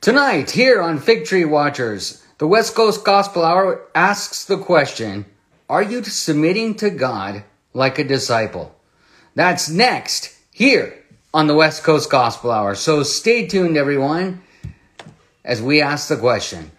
[0.00, 5.26] Tonight, here on Fig Tree Watchers, the West Coast Gospel Hour asks the question
[5.68, 8.74] Are you submitting to God like a disciple?
[9.34, 12.76] That's next, here on the West Coast Gospel Hour.
[12.76, 14.40] So stay tuned, everyone,
[15.44, 16.70] as we ask the question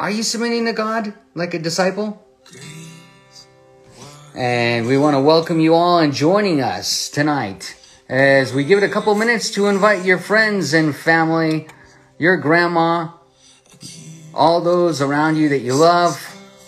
[0.00, 2.20] Are you submitting to God like a disciple?
[4.34, 7.76] And we want to welcome you all and joining us tonight
[8.08, 11.68] as we give it a couple minutes to invite your friends and family
[12.18, 13.08] your grandma,
[14.32, 16.20] all those around you that you love.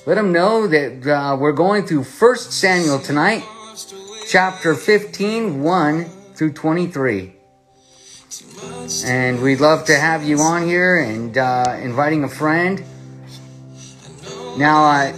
[0.06, 3.44] Let them know that uh, we're going through 1 Samuel tonight,
[4.26, 7.34] chapter 15, 1 through 23.
[9.04, 12.82] And we'd love to have you on here and uh, inviting a friend.
[14.56, 15.12] Now, uh,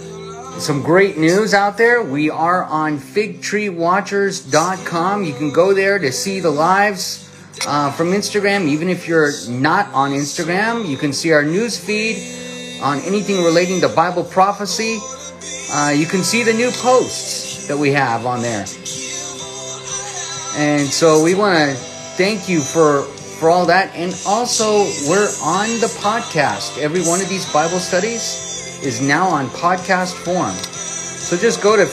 [0.59, 2.03] some great news out there.
[2.03, 5.23] We are on figtreewatchers.com.
[5.23, 7.30] You can go there to see the lives
[7.67, 8.67] uh, from Instagram.
[8.67, 12.17] Even if you're not on Instagram, you can see our news feed
[12.81, 14.99] on anything relating to Bible prophecy.
[15.73, 18.65] Uh, you can see the new posts that we have on there.
[20.57, 21.75] And so we want to
[22.17, 23.03] thank you for
[23.41, 23.95] for all that.
[23.95, 26.77] And also, we're on the podcast.
[26.77, 30.53] Every one of these Bible studies is now on podcast form.
[30.53, 31.85] So just go to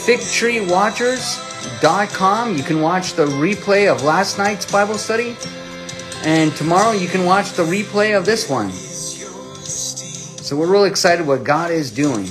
[1.59, 2.57] figtreewatchers.com.
[2.57, 5.37] You can watch the replay of last night's Bible study.
[6.25, 8.71] And tomorrow you can watch the replay of this one.
[8.71, 12.27] So we're really excited what God is doing.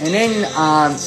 [0.00, 0.98] And then uh,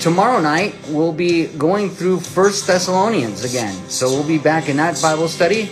[0.00, 3.74] tomorrow night we'll be going through First Thessalonians again.
[3.90, 5.66] So we'll be back in that Bible study.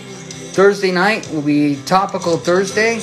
[0.53, 2.99] Thursday night will be Topical Thursday.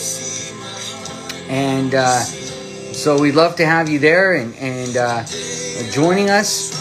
[1.48, 5.25] And uh, so we'd love to have you there and, and uh,
[5.91, 6.78] joining us.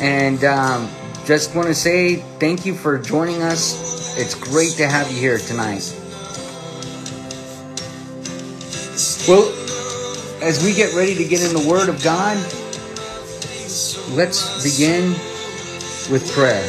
[0.00, 0.90] And um,
[1.24, 5.38] just want to say thank you for joining us it's great to have you here
[5.38, 5.88] tonight.
[9.26, 9.48] Well,
[10.42, 12.36] as we get ready to get in the Word of God,
[14.14, 15.12] let's begin
[16.12, 16.62] with prayer.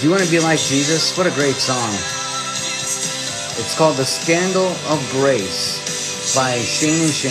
[0.00, 1.16] Do you want to be like Jesus?
[1.18, 1.92] What a great song.
[3.60, 5.93] It's called The Scandal of Grace
[6.34, 7.30] by Shane Shane.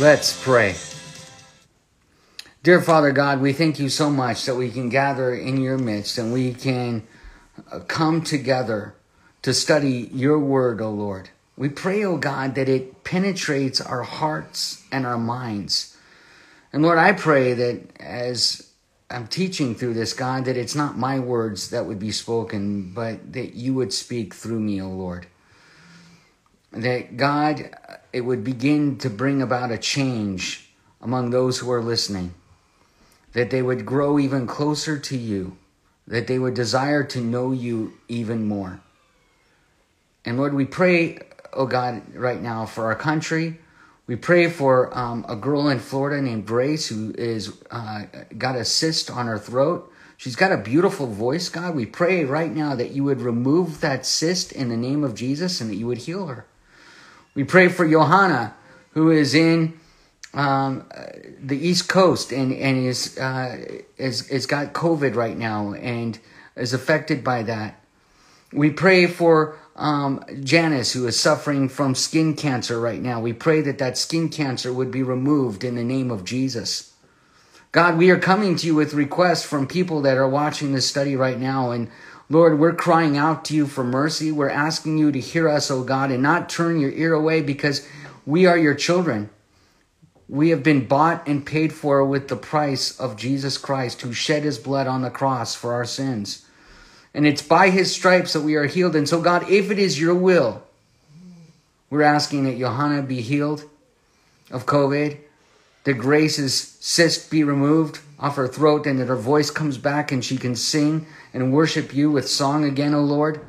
[0.00, 0.74] Let's pray.
[2.64, 6.18] Dear Father God, we thank you so much that we can gather in your midst
[6.18, 7.06] and we can
[7.70, 8.96] uh, come together
[9.42, 11.30] to study your word, O Lord.
[11.56, 15.96] We pray, O God, that it penetrates our hearts and our minds.
[16.72, 18.63] And Lord, I pray that as
[19.10, 23.32] I'm teaching through this, God, that it's not my words that would be spoken, but
[23.34, 25.26] that you would speak through me, O Lord.
[26.72, 27.70] That God,
[28.12, 30.68] it would begin to bring about a change
[31.00, 32.34] among those who are listening,
[33.34, 35.56] that they would grow even closer to you,
[36.06, 38.80] that they would desire to know you even more.
[40.24, 41.18] And Lord, we pray,
[41.52, 43.58] oh God, right now for our country.
[44.06, 48.04] We pray for um, a girl in Florida named Grace who is uh,
[48.36, 49.90] got a cyst on her throat.
[50.18, 51.74] She's got a beautiful voice, God.
[51.74, 55.60] We pray right now that you would remove that cyst in the name of Jesus
[55.60, 56.46] and that you would heal her.
[57.34, 58.54] We pray for Johanna,
[58.92, 59.78] who is in
[60.34, 60.86] um,
[61.42, 66.18] the East Coast and and is uh, is is got COVID right now and
[66.56, 67.80] is affected by that.
[68.52, 73.20] We pray for um, Janice, who is suffering from skin cancer right now.
[73.20, 76.92] We pray that that skin cancer would be removed in the name of Jesus.
[77.72, 81.16] God, we are coming to you with requests from people that are watching this study
[81.16, 81.90] right now, and
[82.30, 84.32] Lord, we're crying out to you for mercy.
[84.32, 87.86] We're asking you to hear us, O God, and not turn your ear away because
[88.24, 89.28] we are your children.
[90.26, 94.42] We have been bought and paid for with the price of Jesus Christ, who shed
[94.42, 96.43] his blood on the cross for our sins.
[97.14, 98.96] And it's by his stripes that we are healed.
[98.96, 100.62] And so, God, if it is your will,
[101.88, 103.64] we're asking that Johanna be healed
[104.50, 105.18] of COVID,
[105.84, 110.24] that Grace's cyst be removed off her throat, and that her voice comes back and
[110.24, 113.40] she can sing and worship you with song again, O Lord.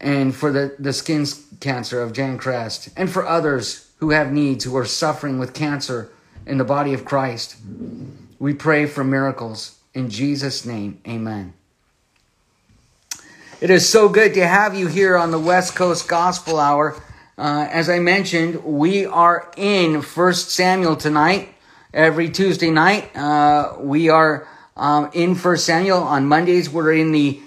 [0.00, 1.26] And for the, the skin
[1.60, 6.10] cancer of Jan Crest, and for others who have needs, who are suffering with cancer
[6.44, 7.54] in the body of Christ.
[8.40, 9.78] We pray for miracles.
[9.94, 11.54] In Jesus' name, amen.
[13.62, 17.00] It is so good to have you here on the West Coast Gospel Hour.
[17.38, 21.54] Uh, as I mentioned, we are in First Samuel tonight.
[21.94, 25.98] Every Tuesday night, uh, we are um, in First Samuel.
[25.98, 27.40] On Mondays, we're in the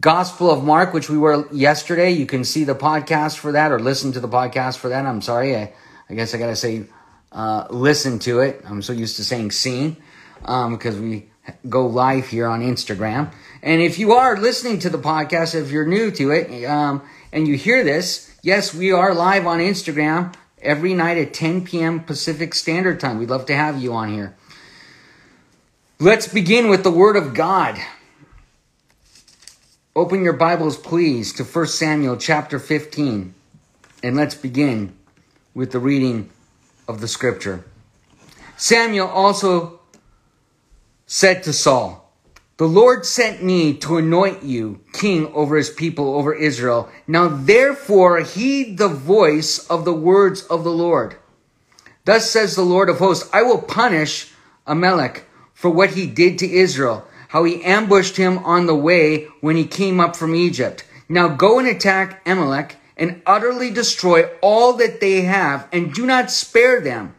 [0.00, 2.10] Gospel of Mark, which we were yesterday.
[2.12, 5.04] You can see the podcast for that or listen to the podcast for that.
[5.04, 5.54] I'm sorry.
[5.54, 5.74] I,
[6.08, 6.86] I guess I got to say
[7.32, 8.62] uh, listened to it.
[8.64, 9.98] I'm so used to saying seen
[10.42, 11.28] um, because we
[11.68, 13.30] go live here on Instagram.
[13.62, 17.02] And if you are listening to the podcast, if you're new to it um,
[17.32, 22.00] and you hear this, yes, we are live on Instagram every night at 10 p.m.
[22.00, 23.18] Pacific Standard Time.
[23.18, 24.34] We'd love to have you on here.
[25.98, 27.78] Let's begin with the Word of God.
[29.94, 33.34] Open your Bibles, please, to 1 Samuel chapter 15,
[34.02, 34.96] and let's begin
[35.52, 36.30] with the reading
[36.88, 37.64] of the Scripture.
[38.56, 39.80] Samuel also
[41.06, 42.09] said to Saul,
[42.60, 46.90] The Lord sent me to anoint you king over his people, over Israel.
[47.06, 51.16] Now therefore heed the voice of the words of the Lord.
[52.04, 54.30] Thus says the Lord of hosts, I will punish
[54.66, 55.24] Amalek
[55.54, 59.64] for what he did to Israel, how he ambushed him on the way when he
[59.64, 60.84] came up from Egypt.
[61.08, 66.30] Now go and attack Amalek and utterly destroy all that they have and do not
[66.30, 67.14] spare them,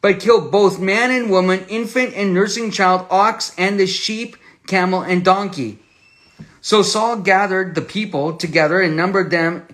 [0.00, 5.02] but kill both man and woman, infant and nursing child, ox and the sheep, camel
[5.02, 5.78] and donkey.
[6.60, 9.66] So Saul gathered the people together and numbered them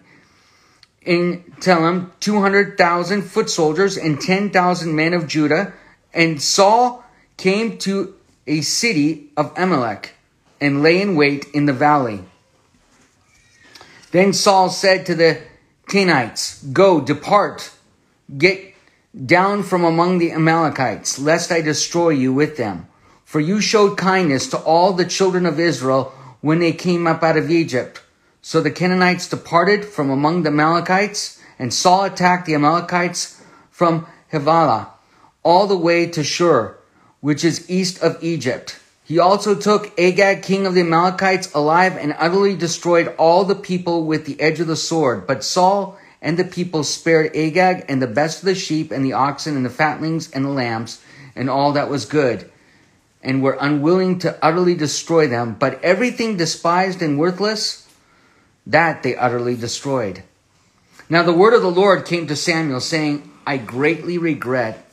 [1.00, 5.72] in Telaim 200,000 foot soldiers and 10,000 men of Judah.
[6.12, 7.04] And Saul
[7.36, 8.14] came to
[8.46, 10.14] a city of Amalek
[10.60, 12.24] and lay in wait in the valley.
[14.10, 15.40] Then Saul said to the
[15.86, 17.72] Kenites, Go, depart,
[18.36, 18.74] get
[19.26, 22.88] down from among the Amalekites, lest I destroy you with them.
[23.32, 26.12] For you showed kindness to all the children of Israel
[26.42, 28.02] when they came up out of Egypt.
[28.42, 33.40] So the Canaanites departed from among the Amalekites, and Saul attacked the Amalekites
[33.70, 34.90] from Havilah
[35.42, 36.76] all the way to Shur
[37.22, 38.78] which is east of Egypt.
[39.02, 44.04] He also took Agag, king of the Amalekites, alive and utterly destroyed all the people
[44.04, 45.26] with the edge of the sword.
[45.26, 49.14] But Saul and the people spared Agag and the best of the sheep and the
[49.14, 51.00] oxen and the fatlings and the lambs
[51.34, 52.50] and all that was good,
[53.22, 55.54] and were unwilling to utterly destroy them.
[55.58, 57.88] But everything despised and worthless,
[58.66, 60.22] that they utterly destroyed.
[61.08, 64.88] Now the word of the Lord came to Samuel, saying, I greatly regret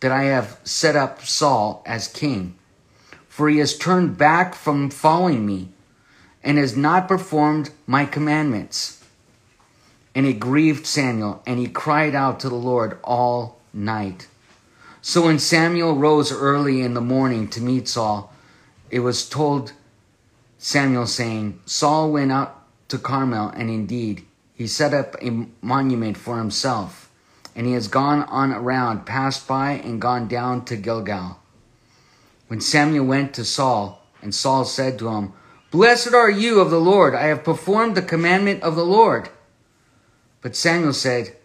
[0.00, 2.56] that I have set up Saul as king,
[3.28, 5.68] for he has turned back from following me
[6.42, 9.04] and has not performed my commandments.
[10.14, 14.26] And it grieved Samuel, and he cried out to the Lord all night.
[15.02, 18.32] So when Samuel rose early in the morning to meet Saul,
[18.90, 19.72] it was told
[20.58, 26.38] Samuel, saying, Saul went out to Carmel, and indeed he set up a monument for
[26.38, 27.02] himself
[27.54, 31.38] and he has gone on around, passed by, and gone down to Gilgal.
[32.48, 35.32] When Samuel went to Saul, and Saul said to him,
[35.70, 39.28] Blessed are you of the Lord, I have performed the commandment of the Lord.
[40.40, 41.36] But Samuel said,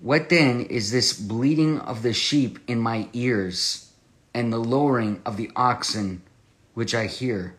[0.00, 3.92] What then is this bleating of the sheep in my ears,
[4.32, 6.22] and the lowering of the oxen
[6.74, 7.56] which I hear?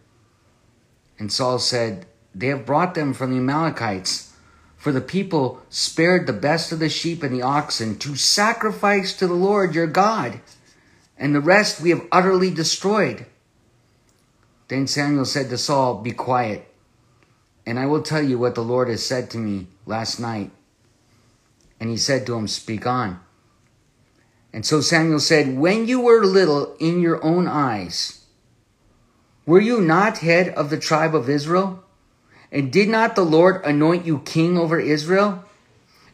[1.18, 4.30] And Saul said, They have brought them from the Amalekites
[4.80, 9.28] for the people spared the best of the sheep and the oxen to sacrifice to
[9.28, 10.40] the Lord your God,
[11.18, 13.26] and the rest we have utterly destroyed.
[14.70, 16.66] Then Samuel said to Saul, Be quiet,
[17.66, 20.52] and I will tell you what the Lord has said to me last night.
[21.80, 23.20] And he said to him, Speak on.
[24.52, 28.26] And so Samuel said, When you were little in your own eyes,
[29.46, 31.84] were you not head of the tribe of Israel?
[32.52, 35.44] And did not the Lord anoint you king over Israel?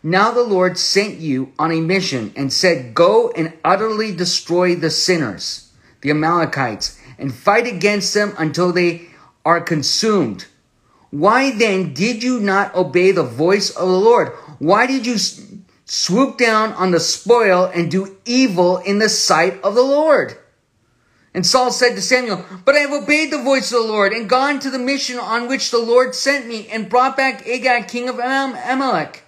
[0.04, 4.90] Now the Lord sent you on a mission and said, Go and utterly destroy the
[4.90, 9.08] sinners, the Amalekites, and fight against them until they
[9.44, 10.46] are consumed.
[11.10, 14.30] Why then did you not obey the voice of the Lord?
[14.60, 15.18] Why did you
[15.86, 20.38] swoop down on the spoil and do evil in the sight of the Lord?
[21.36, 24.30] And Saul said to Samuel, But I have obeyed the voice of the Lord and
[24.30, 28.08] gone to the mission on which the Lord sent me and brought back Agag, king
[28.08, 29.24] of Amalek.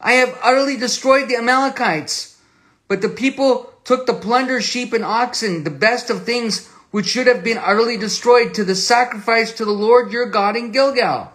[0.00, 2.40] I have utterly destroyed the Amalekites.
[2.88, 7.26] But the people took the plunder, sheep and oxen, the best of things which should
[7.26, 11.32] have been utterly destroyed to the sacrifice to the Lord your God in Gilgal.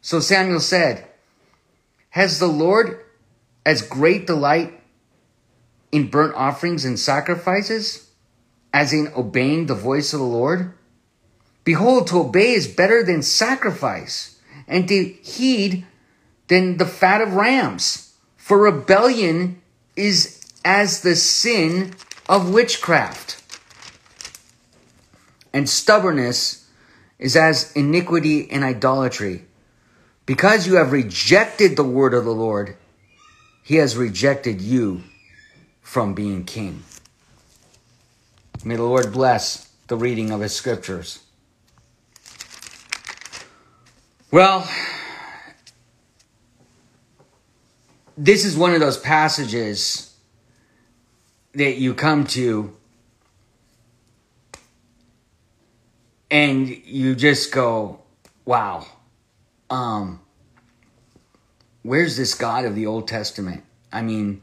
[0.00, 1.06] So Samuel said,
[2.10, 3.03] Has the Lord
[3.64, 4.80] as great delight
[5.92, 8.04] in burnt offerings and sacrifices?
[8.74, 10.74] as in obeying the voice of the Lord?
[11.62, 15.86] Behold, to obey is better than sacrifice, and to heed
[16.48, 18.14] than the fat of rams.
[18.36, 19.62] For rebellion
[19.96, 21.94] is as the sin
[22.28, 23.40] of witchcraft,
[25.52, 26.68] and stubbornness
[27.18, 29.44] is as iniquity and idolatry.
[30.26, 32.76] Because you have rejected the word of the Lord,
[33.64, 35.02] he has rejected you
[35.80, 36.82] from being king.
[38.62, 41.24] May the Lord bless the reading of his scriptures.
[44.30, 44.68] Well,
[48.18, 50.14] this is one of those passages
[51.54, 52.76] that you come to
[56.30, 58.00] and you just go,
[58.44, 58.86] wow,
[59.70, 60.20] um,
[61.84, 63.62] where's this God of the Old Testament?
[63.92, 64.42] I mean,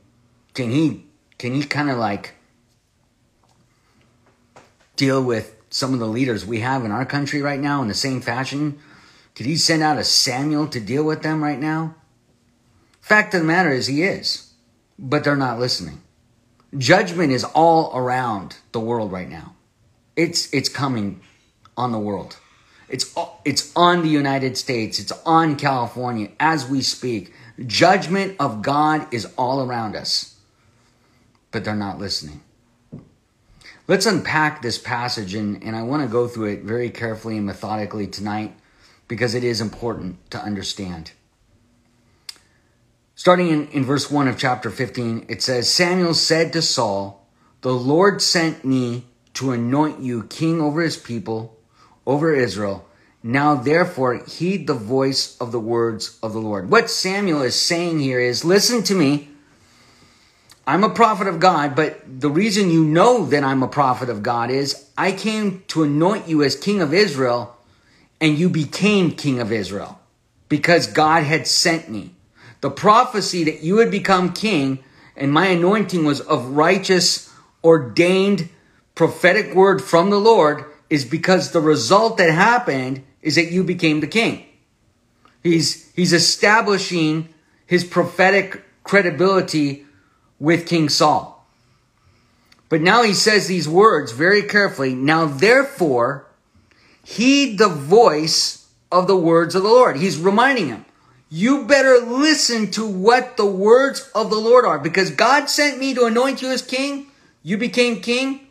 [0.54, 1.06] can he
[1.38, 2.36] can he kind of like
[4.96, 7.94] deal with some of the leaders we have in our country right now in the
[7.94, 8.80] same fashion?
[9.36, 11.96] Did he send out a Samuel to deal with them right now?
[13.02, 14.54] Fact of the matter is, he is,
[15.00, 16.02] but they're not listening.
[16.78, 19.56] Judgment is all around the world right now.
[20.16, 21.22] It's it's coming
[21.76, 22.38] on the world.
[22.92, 25.00] It's it's on the United States.
[25.00, 27.34] It's on California as we speak.
[27.66, 30.38] Judgment of God is all around us,
[31.52, 32.42] but they're not listening.
[33.88, 37.46] Let's unpack this passage, and, and I want to go through it very carefully and
[37.46, 38.54] methodically tonight
[39.08, 41.12] because it is important to understand.
[43.16, 47.28] Starting in, in verse 1 of chapter 15, it says Samuel said to Saul,
[47.62, 51.58] The Lord sent me to anoint you king over his people,
[52.06, 52.88] over Israel.
[53.24, 56.72] Now, therefore, heed the voice of the words of the Lord.
[56.72, 59.30] What Samuel is saying here is listen to me.
[60.66, 64.24] I'm a prophet of God, but the reason you know that I'm a prophet of
[64.24, 67.58] God is I came to anoint you as king of Israel,
[68.20, 70.00] and you became king of Israel
[70.50, 72.12] because God had sent me.
[72.62, 74.84] The prophecy that you would become king
[75.16, 77.32] and my anointing was of righteous,
[77.64, 78.50] ordained,
[78.96, 84.02] prophetic word from the Lord is because the result that happened is that you became
[84.02, 84.46] the king.
[85.42, 87.30] He's, he's establishing
[87.66, 89.86] his prophetic credibility
[90.38, 91.48] with King Saul.
[92.68, 94.94] But now he says these words very carefully.
[94.94, 96.28] Now, therefore,
[97.04, 99.96] heed the voice of the words of the Lord.
[99.96, 100.86] He's reminding him,
[101.30, 105.94] you better listen to what the words of the Lord are because God sent me
[105.94, 107.08] to anoint you as king.
[107.44, 108.48] You became king.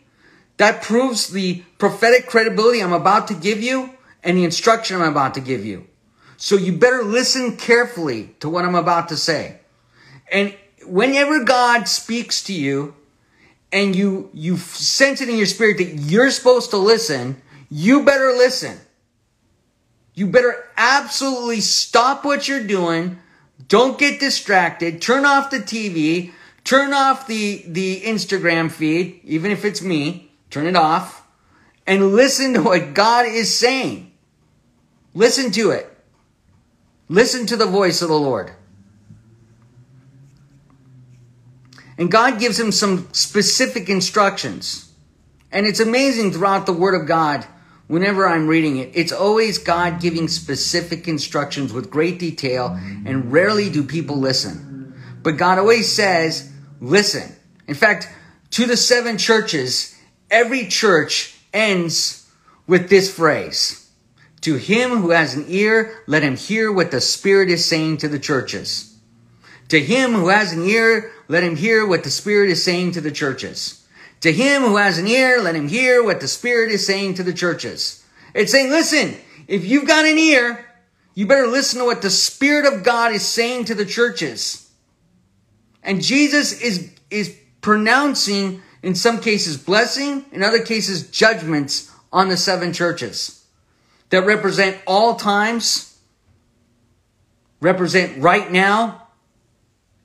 [0.61, 5.33] That proves the prophetic credibility I'm about to give you and the instruction I'm about
[5.37, 5.87] to give you.
[6.37, 9.61] So you better listen carefully to what I'm about to say.
[10.31, 12.95] And whenever God speaks to you
[13.73, 17.41] and you, you sense it in your spirit that you're supposed to listen,
[17.71, 18.77] you better listen.
[20.13, 23.19] You better absolutely stop what you're doing.
[23.69, 25.01] Don't get distracted.
[25.01, 26.33] Turn off the TV.
[26.65, 30.30] Turn off the, the Instagram feed, even if it's me.
[30.51, 31.27] Turn it off
[31.87, 34.13] and listen to what God is saying.
[35.15, 35.87] Listen to it.
[37.09, 38.53] Listen to the voice of the Lord.
[41.99, 44.91] And God gives him some specific instructions.
[45.53, 47.45] And it's amazing throughout the Word of God,
[47.89, 53.69] whenever I'm reading it, it's always God giving specific instructions with great detail, and rarely
[53.69, 54.95] do people listen.
[55.23, 57.35] But God always says, listen.
[57.67, 58.09] In fact,
[58.53, 60.00] to the seven churches,
[60.31, 62.31] every church ends
[62.67, 63.81] with this phrase
[64.43, 68.09] to him who has an ear, let him hear what the Spirit is saying to
[68.09, 68.97] the churches.
[69.69, 73.01] To him who has an ear, let him hear what the Spirit is saying to
[73.01, 73.87] the churches.
[74.21, 77.23] To him who has an ear, let him hear what the Spirit is saying to
[77.23, 78.05] the churches.
[78.35, 80.65] It's saying, listen, if you've got an ear,
[81.15, 84.71] you better listen to what the Spirit of God is saying to the churches.
[85.83, 92.37] And Jesus is, is pronouncing, in some cases, blessing, in other cases, judgments on the
[92.37, 93.45] seven churches
[94.09, 95.99] that represent all times,
[97.61, 99.07] represent right now,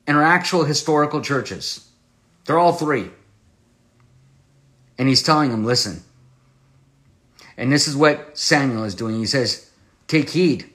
[0.06, 1.88] and are actual historical churches.
[2.44, 3.10] They're all three.
[4.98, 6.02] And he's telling them, listen.
[7.56, 9.18] And this is what Samuel is doing.
[9.18, 9.70] He says,
[10.06, 10.70] take heed.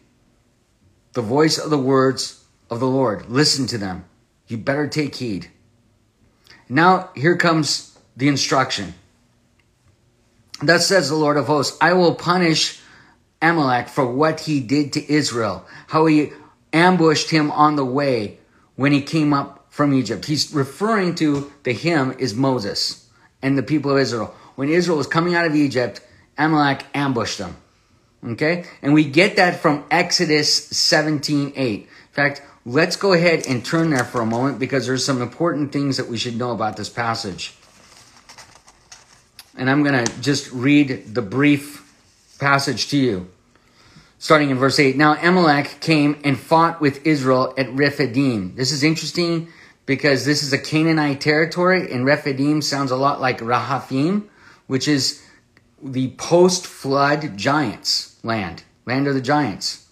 [1.13, 3.29] The voice of the words of the Lord.
[3.29, 4.05] Listen to them.
[4.47, 5.49] You better take heed.
[6.67, 8.93] Now, here comes the instruction.
[10.61, 12.79] Thus says the Lord of hosts, I will punish
[13.41, 16.31] Amalek for what he did to Israel, how he
[16.71, 18.37] ambushed him on the way
[18.75, 20.25] when he came up from Egypt.
[20.25, 23.07] He's referring to the him is Moses
[23.41, 24.35] and the people of Israel.
[24.55, 26.01] When Israel was coming out of Egypt,
[26.37, 27.55] Amalek ambushed them.
[28.23, 28.65] Okay?
[28.81, 31.79] And we get that from Exodus 17 8.
[31.81, 35.71] In fact, let's go ahead and turn there for a moment because there's some important
[35.71, 37.55] things that we should know about this passage.
[39.61, 41.87] And I'm going to just read the brief
[42.39, 43.29] passage to you.
[44.17, 44.97] Starting in verse 8.
[44.97, 48.55] Now Amalek came and fought with Israel at Rephidim.
[48.55, 49.49] This is interesting
[49.85, 54.27] because this is a Canaanite territory, and Rephidim sounds a lot like Rephaim,
[54.65, 55.23] which is
[55.79, 59.87] the post flood giants land, land of the giants.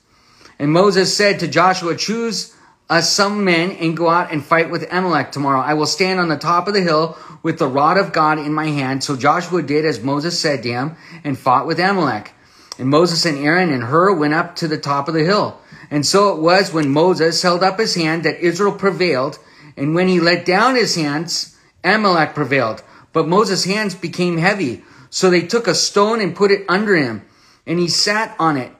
[0.57, 2.55] And Moses said to Joshua, Choose
[2.89, 5.59] us some men and go out and fight with Amalek tomorrow.
[5.59, 8.53] I will stand on the top of the hill with the rod of God in
[8.53, 9.03] my hand.
[9.03, 12.33] So Joshua did as Moses said to him and fought with Amalek.
[12.79, 15.59] And Moses and Aaron and Hur went up to the top of the hill.
[15.91, 19.37] And so it was when Moses held up his hand that Israel prevailed.
[19.77, 22.83] And when he let down his hands, Amalek prevailed.
[23.13, 24.83] But Moses' hands became heavy.
[25.09, 27.25] So they took a stone and put it under him.
[27.67, 28.71] And he sat on it.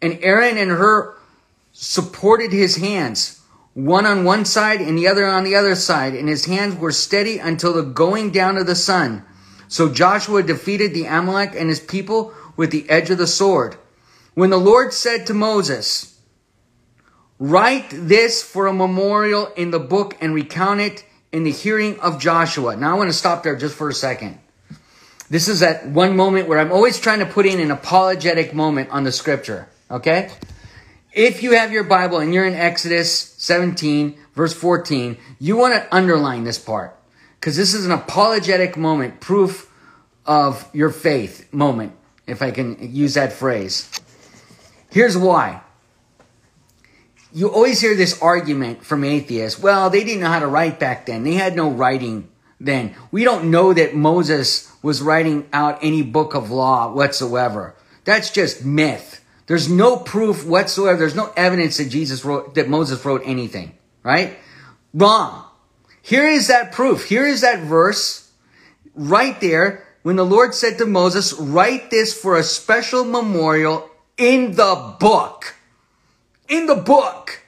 [0.00, 1.14] And Aaron and Hur
[1.72, 3.39] supported his hands,
[3.74, 6.14] one on one side and the other on the other side.
[6.14, 9.24] And his hands were steady until the going down of the sun.
[9.68, 13.76] So Joshua defeated the Amalek and his people with the edge of the sword.
[14.34, 16.18] When the Lord said to Moses,
[17.38, 22.20] Write this for a memorial in the book and recount it in the hearing of
[22.20, 22.76] Joshua.
[22.76, 24.38] Now I want to stop there just for a second.
[25.30, 28.90] This is that one moment where I'm always trying to put in an apologetic moment
[28.90, 29.68] on the scripture.
[29.90, 30.30] Okay?
[31.12, 35.94] If you have your Bible and you're in Exodus 17, verse 14, you want to
[35.94, 36.96] underline this part
[37.34, 39.72] because this is an apologetic moment, proof
[40.24, 41.92] of your faith moment,
[42.26, 43.90] if I can use that phrase.
[44.90, 45.62] Here's why
[47.32, 49.60] you always hear this argument from atheists.
[49.60, 51.22] Well, they didn't know how to write back then.
[51.22, 52.94] They had no writing then.
[53.10, 57.74] We don't know that Moses was writing out any book of law whatsoever.
[58.04, 59.24] That's just myth.
[59.50, 60.96] There's no proof whatsoever.
[60.96, 64.38] There's no evidence that Jesus wrote, that Moses wrote anything, right?
[64.94, 65.44] Wrong.
[66.02, 67.06] Here is that proof.
[67.06, 68.30] Here is that verse
[68.94, 74.52] right there when the Lord said to Moses, write this for a special memorial in
[74.52, 75.56] the book
[76.50, 77.40] in the book.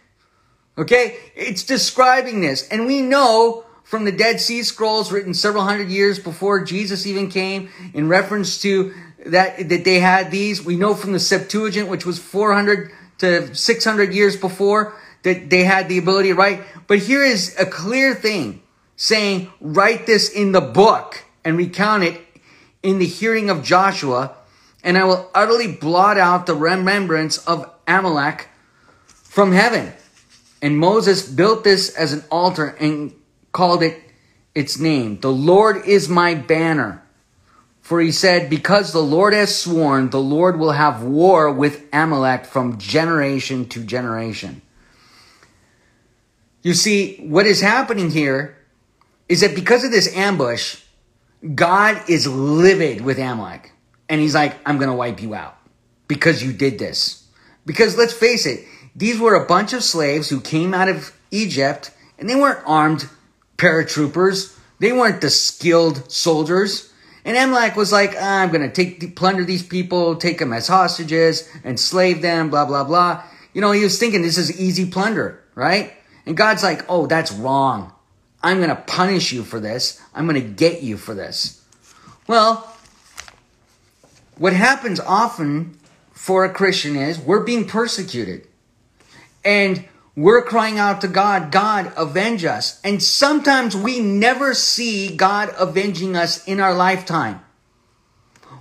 [0.79, 1.19] Okay?
[1.35, 2.67] It's describing this.
[2.69, 7.29] And we know from the Dead Sea Scrolls written several hundred years before Jesus even
[7.29, 8.95] came in reference to
[9.27, 10.65] that, that they had these.
[10.65, 15.89] We know from the Septuagint, which was 400 to 600 years before, that they had
[15.89, 16.63] the ability to write.
[16.87, 18.63] But here is a clear thing
[18.97, 22.21] saying, write this in the book and recount it
[22.83, 24.35] in the hearing of Joshua,
[24.83, 28.49] and I will utterly blot out the remembrance of Amalek
[29.07, 29.93] from heaven.
[30.61, 33.13] And Moses built this as an altar and
[33.53, 34.01] called it
[34.55, 35.21] its name.
[35.21, 37.02] The Lord is my banner.
[37.93, 42.47] For he said, Because the Lord has sworn, the Lord will have war with Amalek
[42.47, 44.63] from generation to generation.
[46.63, 48.57] You see, what is happening here
[49.29, 50.81] is that because of this ambush,
[51.55, 53.73] God is livid with Amalek.
[54.09, 55.59] And he's like, I'm going to wipe you out
[56.09, 57.29] because you did this.
[57.67, 58.65] Because let's face it,
[58.97, 63.07] these were a bunch of slaves who came out of Egypt, and they weren't armed
[63.59, 64.59] paratroopers.
[64.79, 66.89] They weren't the skilled soldiers.
[67.25, 70.67] And Amalek was like, ah, I'm going to take plunder these people, take them as
[70.67, 73.23] hostages, enslave them, blah blah blah.
[73.53, 75.93] You know, he was thinking this is easy plunder, right?
[76.27, 77.93] And God's like, oh, that's wrong.
[78.43, 80.01] I'm going to punish you for this.
[80.15, 81.63] I'm going to get you for this.
[82.27, 82.75] Well,
[84.37, 85.79] what happens often
[86.13, 88.47] for a Christian is we're being persecuted.
[89.45, 92.81] And we're crying out to God, God, avenge us.
[92.85, 97.41] And sometimes we never see God avenging us in our lifetime.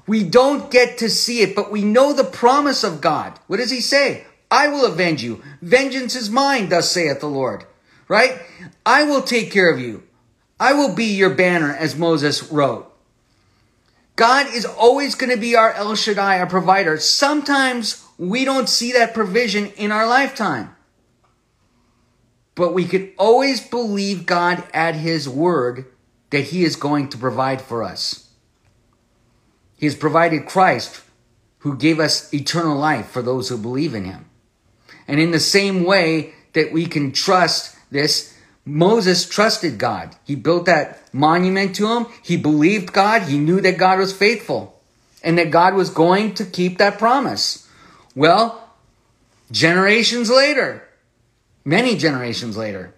[0.08, 3.38] We don't get to see it, but we know the promise of God.
[3.48, 4.26] What does he say?
[4.50, 5.42] I will avenge you.
[5.62, 7.66] Vengeance is mine, thus saith the Lord.
[8.08, 8.42] Right?
[8.86, 10.04] I will take care of you.
[10.60, 12.88] I will be your banner, as Moses wrote.
[14.16, 16.98] God is always going to be our El Shaddai, our provider.
[16.98, 20.76] Sometimes we don't see that provision in our lifetime.
[22.56, 25.86] But we could always believe God at His word
[26.30, 28.30] that He is going to provide for us.
[29.78, 31.02] He has provided Christ
[31.60, 34.26] who gave us eternal life for those who believe in Him.
[35.08, 40.16] And in the same way that we can trust this, Moses trusted God.
[40.24, 42.06] He built that monument to him.
[42.24, 43.24] He believed God.
[43.24, 44.80] He knew that God was faithful
[45.24, 47.68] and that God was going to keep that promise.
[48.16, 48.70] Well,
[49.52, 50.88] generations later,
[51.63, 52.93] many generations later,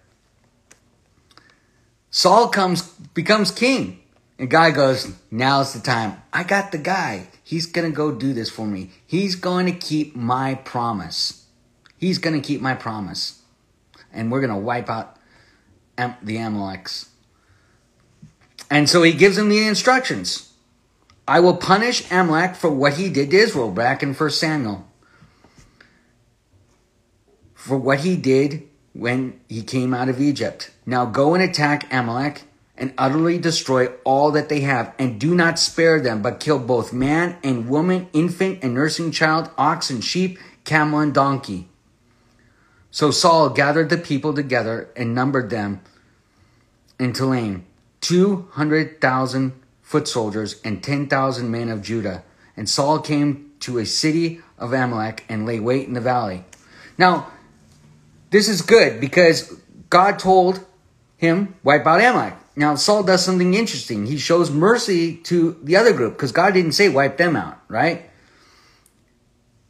[2.10, 4.00] Saul comes becomes king.
[4.38, 6.20] And God goes, Now's the time.
[6.32, 7.28] I got the guy.
[7.42, 8.90] He's going to go do this for me.
[9.06, 11.46] He's going to keep my promise.
[11.98, 13.42] He's going to keep my promise.
[14.12, 15.16] And we're going to wipe out
[15.96, 17.08] the Amaleks.
[18.70, 20.52] And so he gives him the instructions.
[21.26, 24.86] I will punish Amalek for what he did to Israel back in 1 Samuel
[27.64, 30.70] for what he did when he came out of Egypt.
[30.84, 32.42] Now go and attack Amalek
[32.76, 36.92] and utterly destroy all that they have, and do not spare them, but kill both
[36.92, 41.68] man and woman, infant and nursing child, ox and sheep, camel and donkey.
[42.90, 45.80] So Saul gathered the people together and numbered them
[46.98, 47.62] in Telaim,
[48.02, 52.24] 200,000 foot soldiers and 10,000 men of Judah.
[52.58, 56.44] And Saul came to a city of Amalek and lay wait in the valley.
[56.98, 57.30] Now,
[58.34, 59.48] this is good because
[59.90, 60.58] God told
[61.18, 62.34] him, wipe out Amalek.
[62.56, 64.06] Now, Saul does something interesting.
[64.06, 68.10] He shows mercy to the other group because God didn't say wipe them out, right?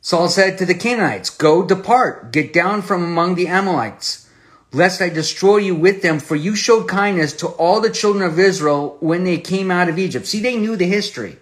[0.01, 4.31] Saul said to the Canaanites, Go depart, get down from among the Amalekites,
[4.73, 8.39] lest I destroy you with them, for you showed kindness to all the children of
[8.39, 10.25] Israel when they came out of Egypt.
[10.25, 11.37] See, they knew the history.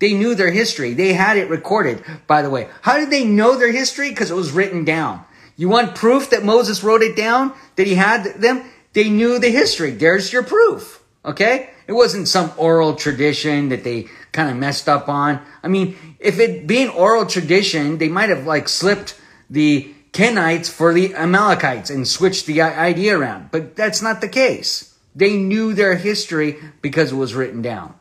[0.00, 0.92] They knew their history.
[0.92, 2.68] They had it recorded, by the way.
[2.82, 4.08] How did they know their history?
[4.08, 5.24] Because it was written down.
[5.56, 7.52] You want proof that Moses wrote it down?
[7.76, 8.64] That he had them?
[8.92, 9.90] They knew the history.
[9.90, 11.02] There's your proof.
[11.24, 11.70] Okay?
[11.86, 15.40] It wasn't some oral tradition that they kind of messed up on.
[15.62, 20.94] I mean, if it being oral tradition, they might have like slipped the Kenites for
[20.94, 23.50] the Amalekites and switched the idea around.
[23.50, 24.96] But that's not the case.
[25.14, 27.94] They knew their history because it was written down.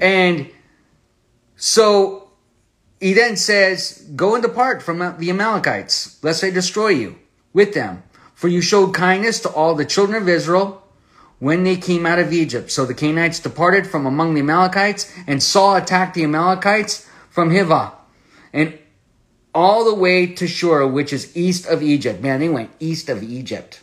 [0.00, 0.50] And
[1.56, 2.25] so
[3.00, 7.18] he then says, Go and depart from the Amalekites, lest I destroy you
[7.52, 8.02] with them.
[8.34, 10.82] For you showed kindness to all the children of Israel
[11.38, 12.70] when they came out of Egypt.
[12.70, 17.92] So the Canaanites departed from among the Amalekites, and Saul attacked the Amalekites from Hivah
[18.52, 18.78] and
[19.54, 22.22] all the way to Shur, which is east of Egypt.
[22.22, 23.80] Man, they went east of Egypt.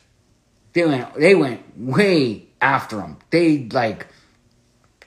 [0.73, 3.17] They went, they went way after them.
[3.29, 4.07] They like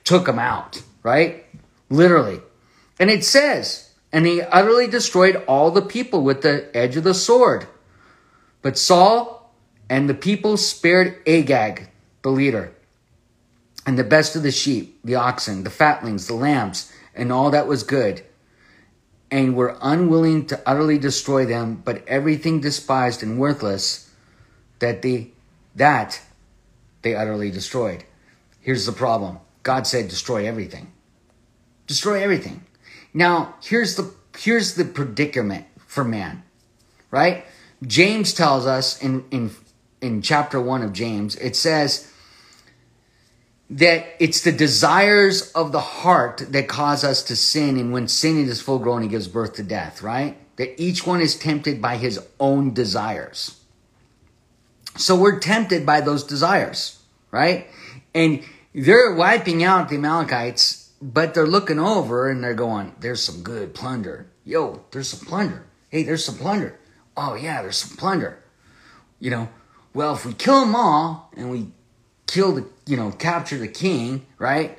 [0.03, 1.45] took them out, right?
[1.89, 2.41] Literally.
[2.99, 3.86] And it says,
[4.17, 7.67] and he utterly destroyed all the people with the edge of the sword.
[8.63, 9.53] But Saul
[9.91, 11.91] and the people spared Agag,
[12.23, 12.73] the leader,
[13.85, 17.67] and the best of the sheep, the oxen, the fatlings, the lambs, and all that
[17.67, 18.23] was good,
[19.29, 24.09] and were unwilling to utterly destroy them, but everything despised and worthless
[24.79, 25.29] that they
[25.75, 26.19] that
[27.03, 28.03] they utterly destroyed.
[28.61, 29.37] Here's the problem.
[29.61, 30.91] God said destroy everything.
[31.85, 32.63] Destroy everything.
[33.13, 36.43] Now, here's the here's the predicament for man.
[37.09, 37.45] Right?
[37.85, 39.51] James tells us in in
[40.01, 42.11] in chapter 1 of James, it says
[43.69, 47.77] that it's the desires of the heart that cause us to sin.
[47.77, 50.37] And when sin is full grown, it gives birth to death, right?
[50.57, 53.59] That each one is tempted by his own desires.
[54.95, 57.67] So we're tempted by those desires, right?
[58.15, 58.43] And
[58.73, 63.73] they're wiping out the Amalekites, but they're looking over and they're going, there's some good
[63.73, 64.27] plunder.
[64.43, 65.65] Yo, there's some plunder.
[65.89, 66.79] Hey, there's some plunder.
[67.15, 68.43] Oh, yeah, there's some plunder.
[69.19, 69.49] You know,
[69.93, 71.71] well, if we kill them all and we
[72.27, 74.77] kill the, you know, capture the king, right?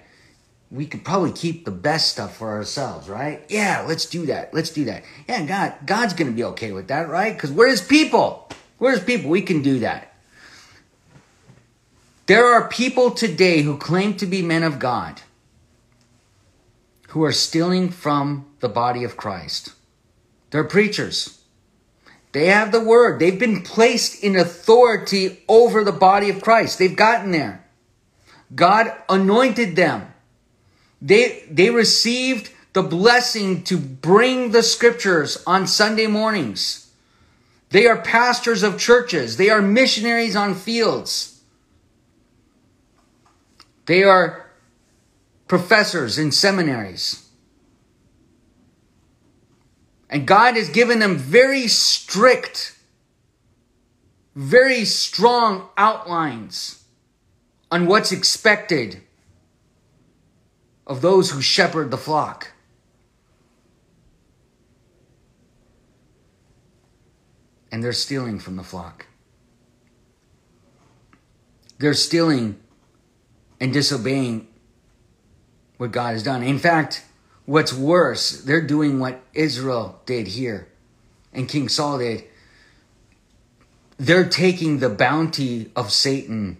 [0.70, 3.44] We could probably keep the best stuff for ourselves, right?
[3.48, 4.52] Yeah, let's do that.
[4.52, 5.02] Let's do that.
[5.28, 7.34] Yeah, God, God's going to be okay with that, right?
[7.34, 8.48] Because we're His people.
[8.78, 9.30] We're His people.
[9.30, 10.14] We can do that.
[12.26, 15.22] There are people today who claim to be men of God
[17.08, 19.72] who are stealing from the body of Christ.
[20.50, 21.42] They're preachers.
[22.32, 23.18] They have the word.
[23.18, 26.78] They've been placed in authority over the body of Christ.
[26.78, 27.64] They've gotten there.
[28.54, 30.12] God anointed them.
[31.00, 36.90] They, they received the blessing to bring the scriptures on Sunday mornings.
[37.70, 39.36] They are pastors of churches.
[39.36, 41.40] They are missionaries on fields.
[43.86, 44.47] They are
[45.48, 47.28] professors in seminaries.
[50.10, 52.78] And God has given them very strict,
[54.34, 56.84] very strong outlines
[57.70, 59.02] on what's expected
[60.86, 62.52] of those who shepherd the flock.
[67.70, 69.06] And they're stealing from the flock.
[71.78, 72.58] They're stealing
[73.60, 74.47] and disobeying
[75.78, 76.42] what God has done.
[76.42, 77.04] In fact,
[77.48, 80.68] What's worse, they're doing what Israel did here
[81.32, 82.24] and King Saul did.
[83.96, 86.58] They're taking the bounty of Satan,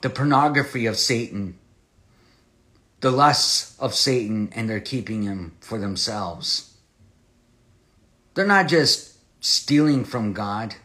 [0.00, 1.58] the pornography of Satan,
[3.00, 6.76] the lusts of Satan, and they're keeping him for themselves.
[8.34, 10.76] They're not just stealing from God,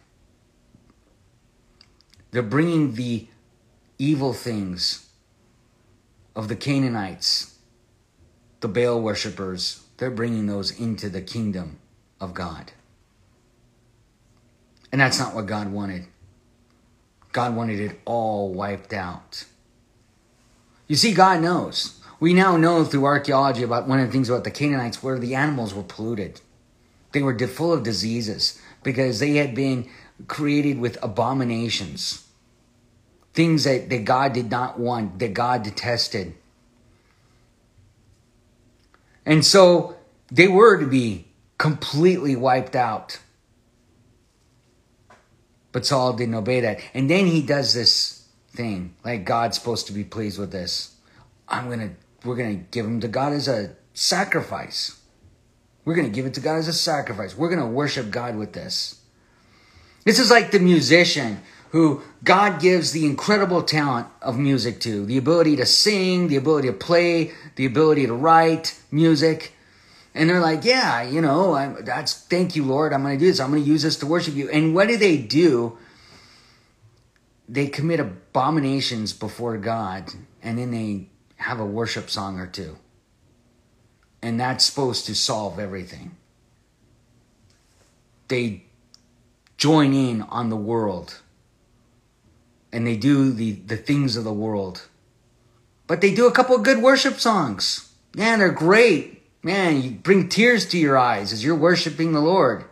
[2.31, 3.27] they're bringing the
[3.99, 5.04] evil things
[6.35, 7.55] of the Canaanites
[8.65, 11.77] the Baal worshippers, they're bringing those into the kingdom
[12.19, 12.71] of God.
[14.91, 16.05] And that's not what God wanted.
[17.31, 19.45] God wanted it all wiped out.
[20.87, 21.99] You see, God knows.
[22.19, 25.35] We now know through archaeology about one of the things about the Canaanites where the
[25.35, 26.41] animals were polluted.
[27.11, 29.89] They were full of diseases because they had been
[30.27, 32.24] created with abominations.
[33.35, 36.33] Things that, that God did not want, that God detested.
[39.25, 39.97] And so
[40.31, 43.19] they were to be completely wiped out.
[45.71, 46.79] But Saul didn't obey that.
[46.93, 50.95] And then he does this thing, like God's supposed to be pleased with this.
[51.49, 55.01] I'm going to, we're going to give him to God as a sacrifice.
[55.83, 57.37] We're going to give it to God as a sacrifice.
[57.37, 59.01] We're going to worship God with this.
[60.05, 61.41] This is like the musician
[61.75, 66.69] who God gives the incredible talent of music to the ability to sing, the ability
[66.69, 69.51] to play, the ability to write music.
[70.13, 72.93] And they're like, yeah, you know, I'm, that's thank you, Lord.
[72.93, 73.41] I'm going to do this.
[73.41, 74.49] I'm going to use this to worship you.
[74.49, 75.77] And what do they do?
[77.49, 82.77] They commit abominations before God, and then they have a worship song or two.
[84.21, 86.15] And that's supposed to solve everything.
[88.29, 88.63] They
[89.57, 91.19] join in on the world
[92.75, 94.87] and they do the, the things of the world.
[95.87, 97.93] But they do a couple of good worship songs.
[98.13, 99.23] Man, they're great.
[99.41, 102.65] Man, you bring tears to your eyes as you're worshiping the Lord.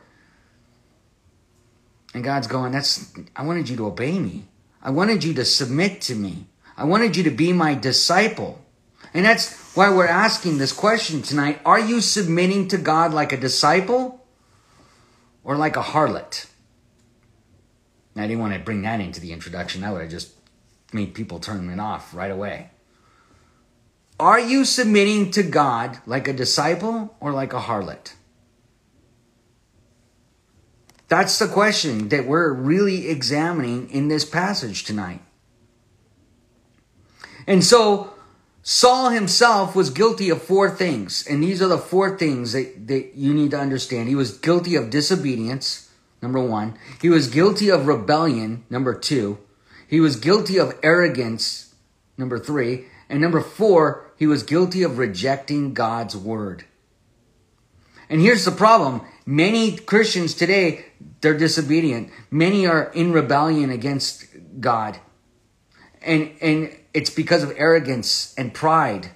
[2.14, 4.46] And God's going, That's I wanted you to obey me.
[4.82, 6.48] I wanted you to submit to me.
[6.76, 8.60] I wanted you to be my disciple.
[9.14, 11.62] And that's why we're asking this question tonight.
[11.66, 14.26] Are you submitting to God like a disciple
[15.46, 16.48] or like a harlot?
[18.16, 19.82] I didn't want to bring that into the introduction.
[19.82, 20.34] That would have just
[20.94, 22.70] made people turn it off right away.
[24.20, 28.14] Are you submitting to God like a disciple or like a harlot?
[31.08, 35.22] That's the question that we're really examining in this passage tonight.
[37.46, 38.14] And so
[38.62, 41.26] Saul himself was guilty of four things.
[41.28, 44.08] And these are the four things that, that you need to understand.
[44.08, 45.83] He was guilty of disobedience,
[46.24, 46.80] number one.
[47.02, 49.38] He was guilty of rebellion, number two.
[49.88, 51.76] He was guilty of arrogance,
[52.18, 52.86] number three.
[53.10, 56.64] And number four, he was guilty of rejecting God's word.
[58.10, 60.86] And here's the problem many Christians today,
[61.22, 62.10] they're disobedient.
[62.32, 64.26] Many are in rebellion against
[64.60, 65.00] God.
[66.02, 69.12] And, and it's because of arrogance and pride.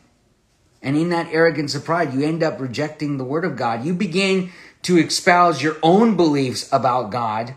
[0.82, 3.84] And in that arrogance and pride, you end up rejecting the word of God.
[3.86, 4.52] You begin
[4.84, 7.56] to espouse your own beliefs about God,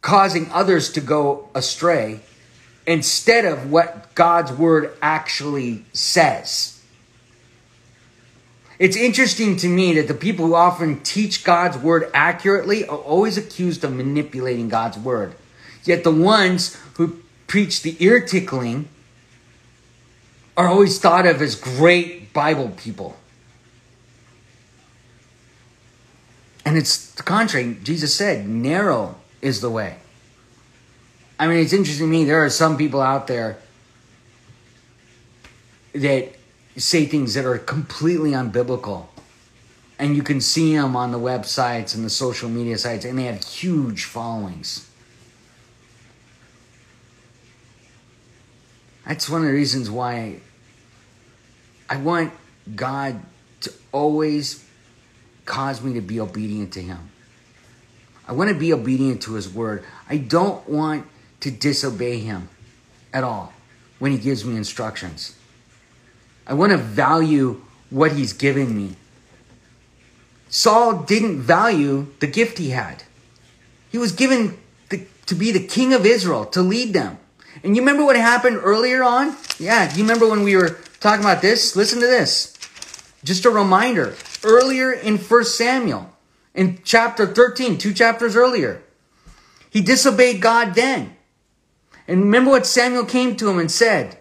[0.00, 2.20] causing others to go astray
[2.86, 6.80] instead of what God's word actually says.
[8.78, 13.36] It's interesting to me that the people who often teach God's word accurately are always
[13.36, 15.34] accused of manipulating God's word.
[15.84, 18.88] Yet the ones who preach the ear tickling
[20.56, 23.19] are always thought of as great Bible people.
[26.64, 27.76] And it's the contrary.
[27.82, 29.96] Jesus said, narrow is the way.
[31.38, 32.24] I mean, it's interesting to me.
[32.24, 33.58] There are some people out there
[35.94, 36.34] that
[36.76, 39.06] say things that are completely unbiblical.
[39.98, 43.24] And you can see them on the websites and the social media sites, and they
[43.24, 44.88] have huge followings.
[49.06, 50.40] That's one of the reasons why
[51.88, 52.32] I want
[52.74, 53.20] God
[53.62, 54.64] to always
[55.50, 57.10] cause me to be obedient to Him.
[58.28, 59.84] I want to be obedient to His word.
[60.08, 61.06] I don't want
[61.40, 62.48] to disobey Him
[63.12, 63.52] at all
[63.98, 65.36] when He gives me instructions.
[66.46, 68.94] I want to value what He's given me.
[70.48, 73.04] Saul didn't value the gift he had.
[73.90, 74.58] He was given
[74.88, 77.18] the, to be the king of Israel, to lead them.
[77.62, 79.36] And you remember what happened earlier on?
[79.58, 81.76] Yeah, you remember when we were talking about this?
[81.76, 82.56] Listen to this.
[83.22, 84.16] Just a reminder.
[84.42, 86.10] Earlier in 1 Samuel,
[86.54, 88.82] in chapter 13, two chapters earlier,
[89.68, 91.16] he disobeyed God then.
[92.08, 94.18] And remember what Samuel came to him and said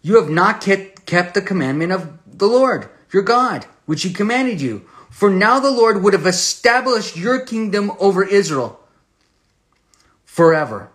[0.00, 4.60] You have not kept, kept the commandment of the Lord, your God, which he commanded
[4.60, 4.86] you.
[5.10, 8.80] For now the Lord would have established your kingdom over Israel
[10.24, 10.88] forever.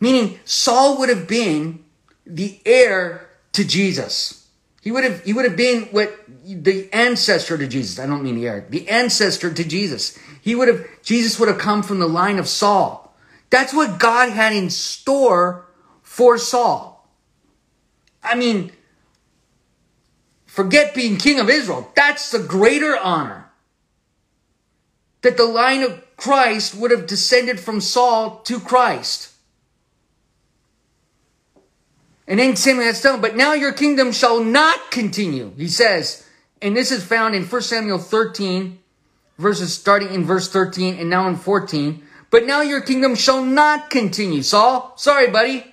[0.00, 1.84] Meaning Saul would have been
[2.26, 4.43] the heir to Jesus.
[4.84, 7.98] He would have, he would have been what the ancestor to Jesus.
[7.98, 10.18] I don't mean the heir, the ancestor to Jesus.
[10.42, 13.16] He would have, Jesus would have come from the line of Saul.
[13.48, 15.64] That's what God had in store
[16.02, 17.08] for Saul.
[18.22, 18.72] I mean,
[20.44, 21.90] forget being king of Israel.
[21.96, 23.50] That's the greater honor.
[25.22, 29.33] That the line of Christ would have descended from Saul to Christ.
[32.26, 36.26] And then Samuel has done, but now your kingdom shall not continue, he says.
[36.62, 38.78] And this is found in 1 Samuel 13,
[39.38, 42.02] verses starting in verse 13 and now in 14.
[42.30, 44.42] But now your kingdom shall not continue.
[44.42, 45.66] Saul, sorry, buddy.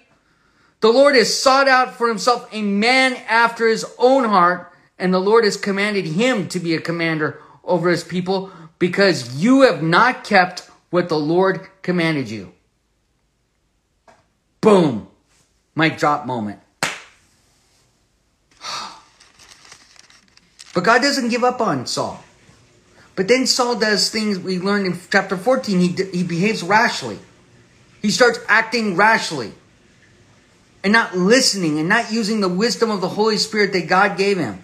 [0.81, 5.19] The Lord has sought out for himself a man after his own heart, and the
[5.19, 10.23] Lord has commanded him to be a commander over his people because you have not
[10.23, 12.51] kept what the Lord commanded you.
[14.59, 15.07] Boom.
[15.75, 16.59] Mic drop moment.
[20.73, 22.23] But God doesn't give up on Saul.
[23.17, 25.79] But then Saul does things we learned in chapter 14.
[25.79, 27.19] He, he behaves rashly.
[28.01, 29.51] He starts acting rashly
[30.83, 34.37] and not listening and not using the wisdom of the Holy Spirit that God gave
[34.37, 34.63] him.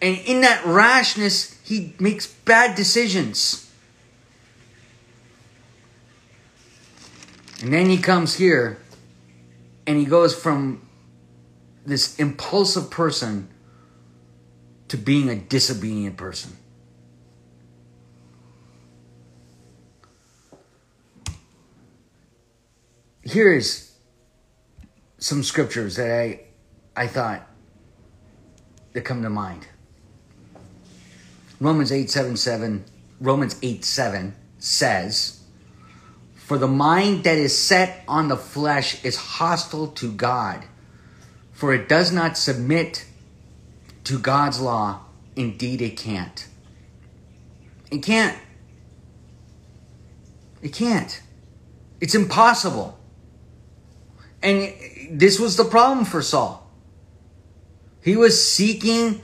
[0.00, 3.65] And in that rashness, he makes bad decisions.
[7.62, 8.78] And then he comes here
[9.86, 10.86] and he goes from
[11.84, 13.48] this impulsive person
[14.88, 16.56] to being a disobedient person.
[23.22, 23.92] Here is
[25.18, 26.40] some scriptures that I
[26.96, 27.46] I thought
[28.92, 29.66] that come to mind.
[31.60, 32.84] Romans 8 7 7,
[33.20, 35.35] Romans 8 7 says,
[36.46, 40.64] For the mind that is set on the flesh is hostile to God,
[41.50, 43.04] for it does not submit
[44.04, 45.00] to God's law.
[45.34, 46.46] Indeed, it can't.
[47.90, 48.38] It can't.
[50.62, 51.20] It can't.
[52.00, 52.96] It's impossible.
[54.40, 54.72] And
[55.10, 56.70] this was the problem for Saul.
[58.04, 59.20] He was seeking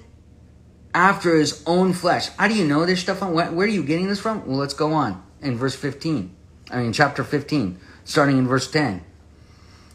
[0.93, 2.31] after his own flesh.
[2.31, 3.33] How do you know this, Stefan?
[3.33, 4.45] Where, where are you getting this from?
[4.45, 6.42] Well, let's go on in verse 15.
[6.73, 9.05] I mean, chapter 15, starting in verse 10.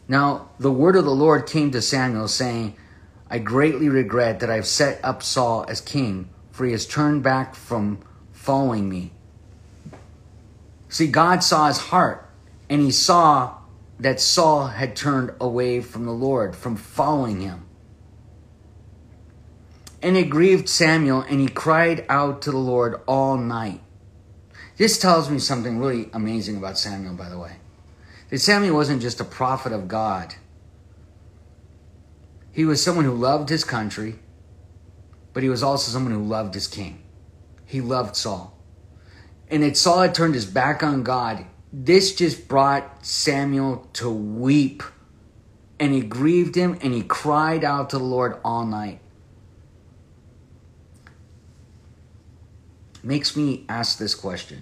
[0.08, 2.76] Now, the word of the Lord came to Samuel, saying,
[3.30, 7.24] I greatly regret that I have set up Saul as king, for he has turned
[7.24, 8.00] back from
[8.32, 9.12] following me.
[10.88, 12.30] See, God saw his heart,
[12.70, 13.58] and he saw
[14.00, 17.66] that Saul had turned away from the Lord, from following him.
[20.02, 23.82] And it grieved Samuel, and he cried out to the Lord all night.
[24.78, 27.54] This tells me something really amazing about Samuel, by the way.
[28.30, 30.36] That Samuel wasn't just a prophet of God,
[32.52, 34.16] he was someone who loved his country,
[35.34, 37.04] but he was also someone who loved his king.
[37.66, 38.58] He loved Saul.
[39.50, 41.46] And that Saul had turned his back on God.
[41.72, 44.82] This just brought Samuel to weep.
[45.80, 49.02] And he grieved him and he cried out to the Lord all night.
[53.08, 54.62] makes me ask this question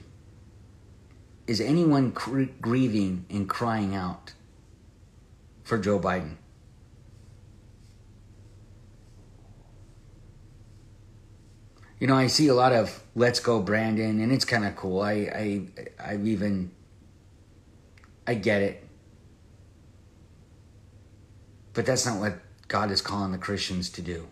[1.47, 4.33] Is anyone grieving and crying out
[5.63, 6.37] for Joe Biden?
[11.99, 15.01] You know, I see a lot of "Let's go, Brandon," and it's kind of cool.
[15.01, 15.61] I, I,
[16.03, 16.71] I've even,
[18.27, 18.83] I get it,
[21.73, 24.27] but that's not what God is calling the Christians to do.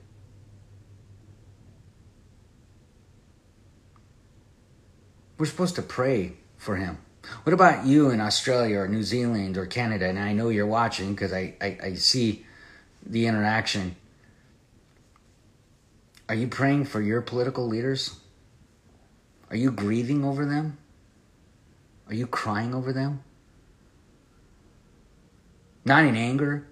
[5.37, 6.97] We're supposed to pray for him.
[7.43, 10.07] What about you in Australia or New Zealand or Canada?
[10.07, 12.45] And I know you're watching because I, I, I, see
[13.05, 13.95] the interaction.
[16.27, 18.17] Are you praying for your political leaders?
[19.49, 20.77] Are you grieving over them?
[22.07, 23.23] Are you crying over them?
[25.85, 26.65] Not in anger,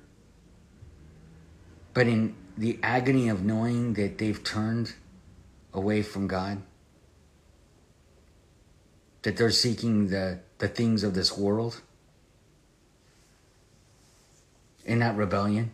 [1.93, 4.93] but in the agony of knowing that they've turned
[5.73, 6.62] away from God?
[9.24, 11.82] That they're seeking the, the things of this world
[14.86, 15.72] in that rebellion.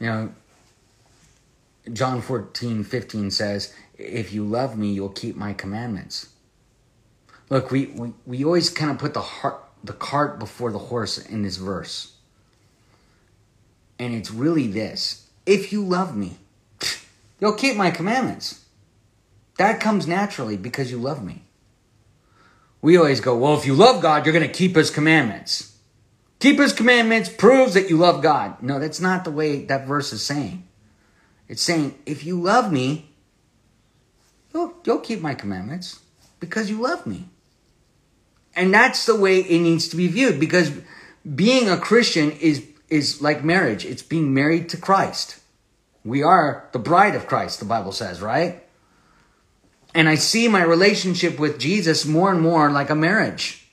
[0.00, 0.32] You know,
[1.92, 6.30] John 14, 15 says, If you love me, you'll keep my commandments.
[7.50, 11.18] Look, we, we, we always kind of put the heart the cart before the horse
[11.18, 12.14] in this verse.
[13.98, 16.36] And it's really this if you love me,
[17.40, 18.64] you'll keep my commandments.
[19.58, 21.42] That comes naturally because you love me.
[22.80, 25.76] We always go, well, if you love God, you're going to keep his commandments.
[26.38, 28.62] Keep his commandments proves that you love God.
[28.62, 30.62] No, that's not the way that verse is saying.
[31.48, 33.10] It's saying, if you love me,
[34.54, 36.00] you'll, you'll keep my commandments
[36.38, 37.28] because you love me.
[38.54, 40.70] And that's the way it needs to be viewed because
[41.34, 43.84] being a Christian is, is like marriage.
[43.84, 45.40] It's being married to Christ.
[46.04, 48.62] We are the bride of Christ, the Bible says, right?
[49.98, 53.66] And I see my relationship with Jesus more and more like a marriage.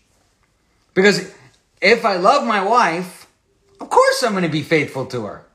[0.96, 1.32] Because
[1.80, 3.28] if I love my wife,
[3.80, 5.46] of course I'm going to be faithful to her.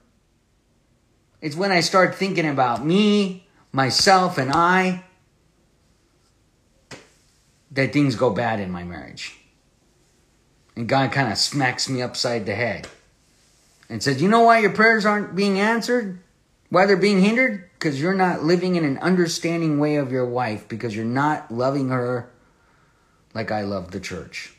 [1.40, 5.02] It's when I start thinking about me, myself, and I
[7.72, 9.40] that things go bad in my marriage.
[10.76, 12.86] And God kind of smacks me upside the head
[13.88, 16.20] and says, You know why your prayers aren't being answered?
[16.68, 17.69] Why they're being hindered?
[17.80, 21.88] Because you're not living in an understanding way of your wife, because you're not loving
[21.88, 22.30] her
[23.32, 24.52] like I love the church.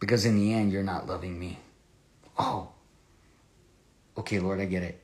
[0.00, 1.60] Because in the end, you're not loving me.
[2.36, 2.70] Oh,
[4.18, 5.00] okay, Lord, I get it.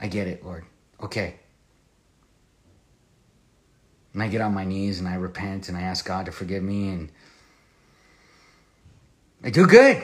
[0.00, 0.64] I get it, Lord.
[1.00, 1.36] Okay.
[4.12, 6.64] And I get on my knees and I repent and I ask God to forgive
[6.64, 7.12] me and
[9.44, 10.02] I do good.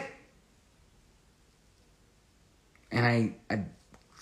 [2.92, 3.64] And I, I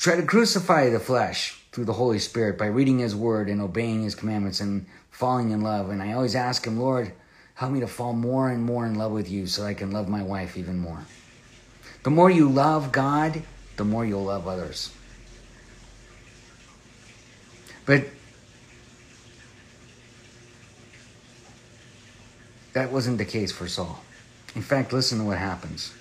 [0.01, 4.03] try to crucify the flesh through the Holy Spirit by reading His Word and obeying
[4.03, 5.91] His commandments and falling in love.
[5.91, 7.13] And I always ask Him, Lord,
[7.55, 10.09] help me to fall more and more in love with you so I can love
[10.09, 11.05] my wife even more.
[12.03, 13.43] The more you love God,
[13.77, 14.91] the more you'll love others.
[17.85, 18.07] But
[22.73, 24.03] that wasn't the case for Saul.
[24.55, 25.93] In fact, listen to what happens.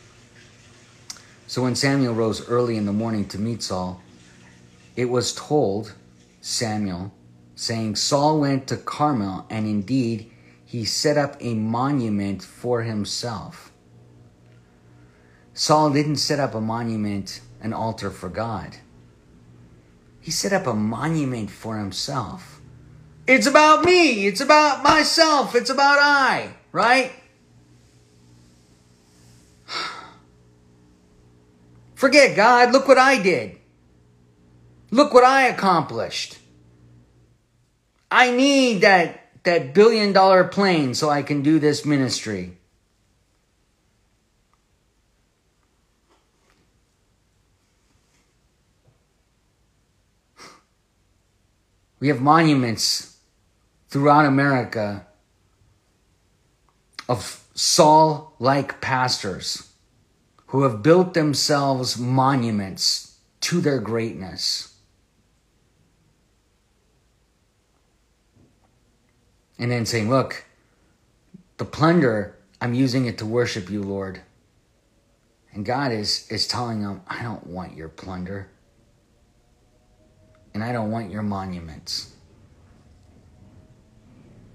[1.50, 4.04] So when Samuel rose early in the morning to meet Saul,
[4.96, 5.96] it was told
[6.42, 7.12] Samuel,
[7.56, 10.32] saying, Saul went to Carmel, and indeed
[10.64, 13.72] he set up a monument for himself.
[15.56, 18.78] Saul didn't set up a monument, an altar for God.
[20.22, 22.62] He set up a monument for himself.
[23.26, 24.28] It's about me.
[24.28, 25.56] It's about myself.
[25.56, 27.12] It's about I, right?
[32.00, 32.72] Forget God.
[32.72, 33.58] Look what I did.
[34.90, 36.38] Look what I accomplished.
[38.10, 42.58] I need that, that billion dollar plane so I can do this ministry.
[52.00, 53.18] We have monuments
[53.90, 55.06] throughout America
[57.10, 59.69] of Saul like pastors
[60.50, 64.76] who have built themselves monuments to their greatness.
[69.60, 70.46] And then saying, Look,
[71.58, 74.22] the plunder, I'm using it to worship you, Lord.
[75.54, 78.50] And God is, is telling them, I don't want your plunder
[80.54, 82.14] and I don't want your monuments.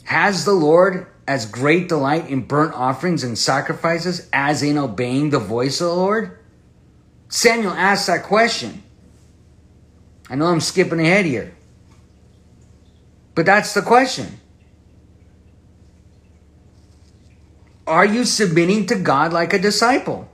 [0.04, 5.38] Has the Lord as great delight in burnt offerings and sacrifices as in obeying the
[5.38, 6.38] voice of the Lord?
[7.28, 8.82] Samuel asked that question.
[10.28, 11.54] I know I'm skipping ahead here.
[13.34, 14.38] But that's the question.
[17.86, 20.30] Are you submitting to God like a disciple?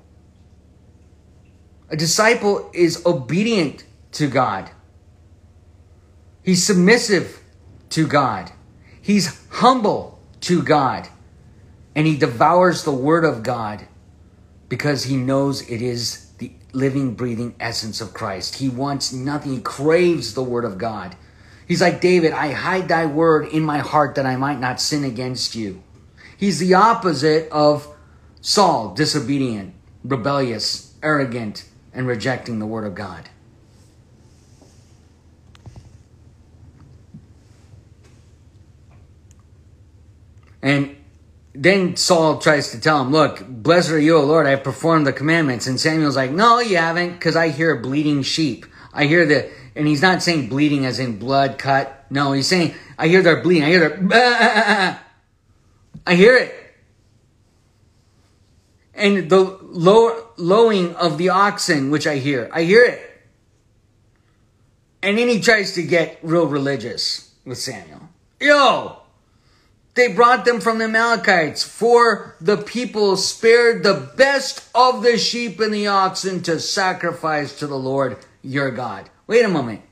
[1.89, 4.71] A disciple is obedient to God.
[6.45, 7.43] He's submissive
[7.91, 8.53] to God.
[9.03, 11.09] He's humble to God.
[11.95, 13.87] And he devours the word of God
[14.69, 18.57] because he knows it is the living, breathing essence of Christ.
[18.57, 21.17] He wants nothing, he craves the word of God.
[21.67, 25.05] He's like David, I hide thy word in my heart that I might not sin
[25.05, 25.83] against you.
[26.37, 27.87] He's the opposite of
[28.41, 33.29] Saul, disobedient, rebellious, arrogant, and rejecting the word of God.
[40.63, 40.97] And
[41.55, 45.07] then Saul tries to tell him, Look, blessed are you, O Lord, I have performed
[45.07, 45.67] the commandments.
[45.67, 48.67] And Samuel's like, No, you haven't, because I hear a bleeding sheep.
[48.93, 52.07] I hear the, and he's not saying bleeding as in blood cut.
[52.11, 53.65] No, he's saying, I hear they're bleeding.
[53.65, 55.01] I hear their,
[56.07, 56.55] I hear it.
[58.95, 63.07] And the low, lowing of the oxen, which I hear, I hear it.
[65.03, 68.11] And then he tries to get real religious with Samuel.
[68.41, 69.00] Yo,
[69.95, 75.59] they brought them from the Amalekites, for the people spared the best of the sheep
[75.61, 79.11] and the oxen to sacrifice to the Lord your God.
[79.27, 79.83] Wait a moment.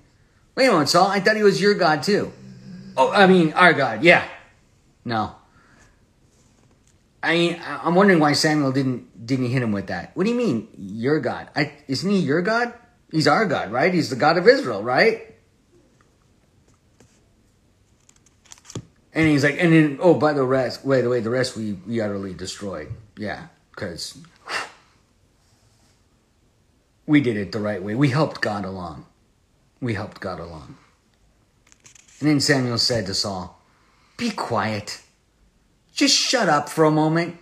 [0.55, 1.09] Wait a moment, Saul.
[1.09, 2.33] I thought he was your God too.
[2.97, 4.03] Oh, I mean, our God.
[4.03, 4.27] Yeah.
[5.05, 5.35] No.
[7.23, 10.17] I mean, I'm wondering why Samuel didn't didn't hit him with that.
[10.17, 11.49] What do you mean, your God?
[11.55, 12.73] I, isn't he your God?
[13.11, 13.93] He's our God, right?
[13.93, 15.35] He's the God of Israel, right?
[19.19, 21.73] And he's like, and then, oh, by the rest, wait, the way the rest we,
[21.73, 22.87] we utterly destroyed.
[23.17, 24.17] Yeah, because
[27.05, 27.97] we did it the right way.
[27.97, 29.07] We helped God along.
[29.81, 30.77] We helped God along.
[32.21, 33.61] And then Samuel said to Saul,
[34.17, 35.03] Be quiet.
[35.93, 37.39] Just shut up for a moment.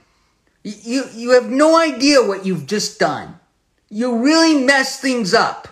[0.62, 3.39] You, you have no idea what you've just done.
[3.91, 5.68] You really messed things up.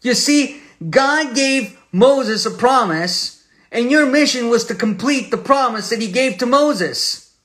[0.00, 3.35] You see, God gave Moses a promise,
[3.76, 7.36] and your mission was to complete the promise that he gave to Moses.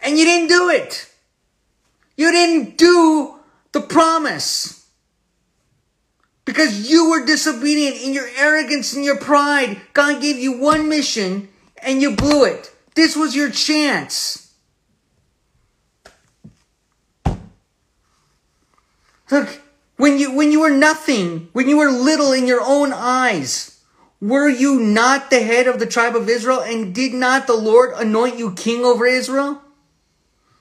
[0.00, 1.12] And you didn't do it.
[2.16, 3.34] You didn't do
[3.72, 4.88] the promise.
[6.44, 9.80] Because you were disobedient in your arrogance and your pride.
[9.92, 11.48] God gave you one mission
[11.82, 12.72] and you blew it.
[12.94, 14.54] This was your chance.
[19.32, 19.60] Look,
[19.96, 23.79] when you, when you were nothing, when you were little in your own eyes,
[24.20, 27.92] were you not the head of the tribe of Israel and did not the Lord
[27.96, 29.62] anoint you king over Israel?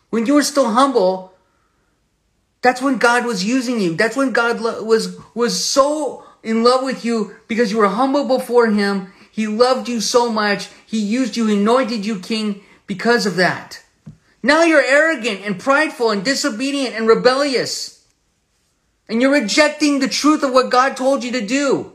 [0.09, 1.33] When you were still humble,
[2.61, 3.95] that's when God was using you.
[3.95, 8.67] That's when God was, was so in love with you because you were humble before
[8.67, 9.13] him.
[9.31, 10.69] He loved you so much.
[10.85, 13.83] He used you, anointed you king because of that.
[14.41, 18.05] Now you're arrogant and prideful and disobedient and rebellious.
[19.07, 21.93] And you're rejecting the truth of what God told you to do.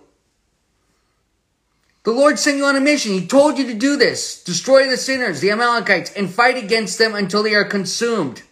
[2.05, 3.13] The Lord sent you on a mission.
[3.13, 4.43] He told you to do this.
[4.45, 8.43] Destroy the sinners, the Amalekites, and fight against them until they are consumed.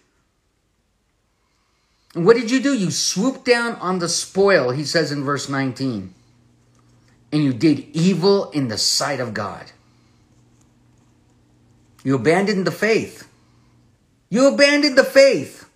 [2.14, 2.74] And what did you do?
[2.74, 6.14] You swooped down on the spoil, he says in verse 19.
[7.30, 9.70] And you did evil in the sight of God.
[12.05, 13.28] You abandoned the faith.
[14.30, 15.68] You abandoned the faith.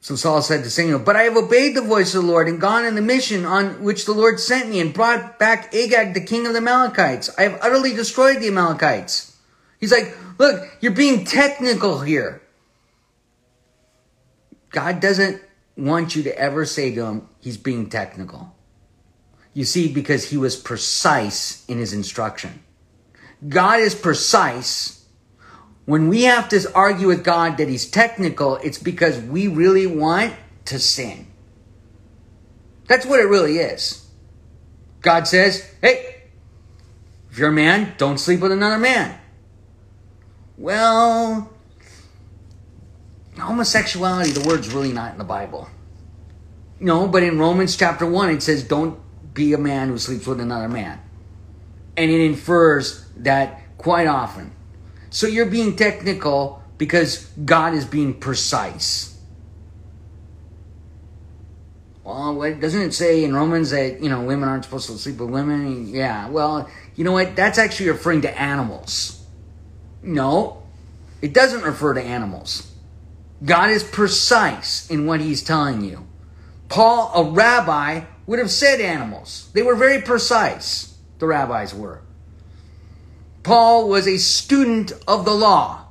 [0.00, 2.60] So Saul said to Samuel, But I have obeyed the voice of the Lord and
[2.60, 6.22] gone in the mission on which the Lord sent me and brought back Agag, the
[6.22, 7.30] king of the Amalekites.
[7.38, 9.36] I have utterly destroyed the Amalekites.
[9.78, 12.40] He's like, Look, you're being technical here.
[14.70, 15.42] God doesn't
[15.76, 18.54] want you to ever say to him, He's being technical.
[19.52, 22.62] You see, because he was precise in his instruction.
[23.48, 24.99] God is precise.
[25.90, 30.32] When we have to argue with God that he's technical, it's because we really want
[30.66, 31.26] to sin.
[32.86, 34.08] That's what it really is.
[35.00, 36.22] God says, hey,
[37.28, 39.18] if you're a man, don't sleep with another man.
[40.56, 41.52] Well,
[43.36, 45.68] homosexuality, the word's really not in the Bible.
[46.78, 48.96] No, but in Romans chapter 1, it says, don't
[49.34, 51.00] be a man who sleeps with another man.
[51.96, 54.52] And it infers that quite often.
[55.10, 59.18] So you're being technical because God is being precise.
[62.04, 65.18] Well, what, doesn't it say in Romans that, you know, women aren't supposed to sleep
[65.18, 65.88] with women?
[65.88, 67.36] Yeah, well, you know what?
[67.36, 69.24] That's actually referring to animals.
[70.02, 70.62] No,
[71.20, 72.72] it doesn't refer to animals.
[73.44, 76.06] God is precise in what he's telling you.
[76.68, 79.50] Paul, a rabbi, would have said animals.
[79.54, 82.02] They were very precise, the rabbis were.
[83.42, 85.86] Paul was a student of the law.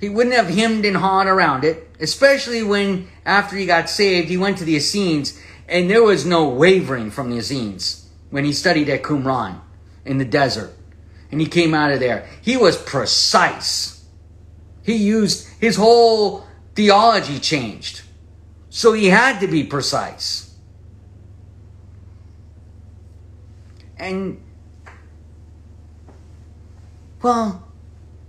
[0.00, 4.36] He wouldn't have hemmed and hawed around it, especially when, after he got saved, he
[4.36, 8.88] went to the Essenes, and there was no wavering from the Essenes when he studied
[8.88, 9.60] at Qumran
[10.04, 10.74] in the desert.
[11.30, 12.28] And he came out of there.
[12.42, 14.04] He was precise.
[14.82, 18.02] He used his whole theology changed.
[18.70, 20.54] So he had to be precise.
[23.98, 24.42] And,
[27.22, 27.66] well,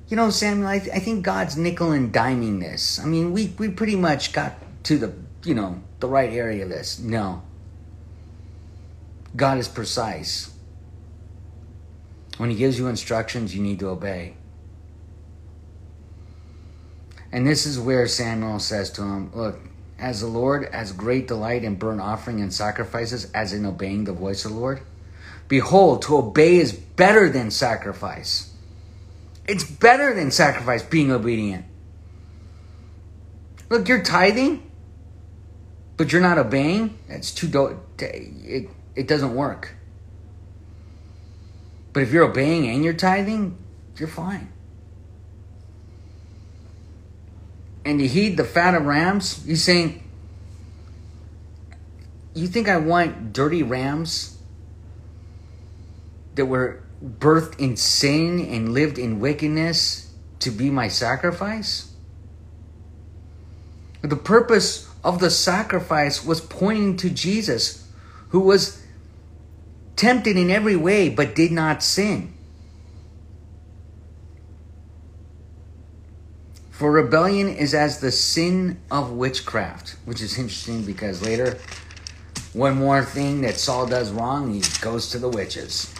[0.07, 2.99] you know, Samuel, I, th- I think God's nickel and diming this.
[2.99, 5.13] I mean, we, we pretty much got to the,
[5.43, 6.99] you know, the right area of this.
[6.99, 7.41] No.
[9.35, 10.53] God is precise.
[12.37, 14.35] When he gives you instructions, you need to obey.
[17.31, 19.59] And this is where Samuel says to him, Look,
[19.97, 24.13] as the Lord has great delight in burnt offering and sacrifices, as in obeying the
[24.13, 24.81] voice of the Lord,
[25.47, 28.52] Behold, to obey is better than sacrifice.
[29.47, 31.65] It's better than sacrifice being obedient.
[33.69, 34.69] Look, you're tithing,
[35.97, 36.97] but you're not obeying.
[37.09, 39.75] It's too do- it it doesn't work.
[41.91, 43.57] But if you're obeying and you're tithing,
[43.97, 44.51] you're fine.
[47.85, 50.03] And you heed the fat of rams, he's saying,
[52.33, 54.37] You think I want dirty rams
[56.35, 61.91] that were birthed in sin and lived in wickedness to be my sacrifice?
[64.01, 67.87] The purpose of the sacrifice was pointing to Jesus,
[68.29, 68.81] who was
[69.95, 72.33] tempted in every way but did not sin.
[76.71, 81.57] For rebellion is as the sin of witchcraft, which is interesting because later,
[82.51, 85.92] one more thing that Saul does wrong, he goes to the witches.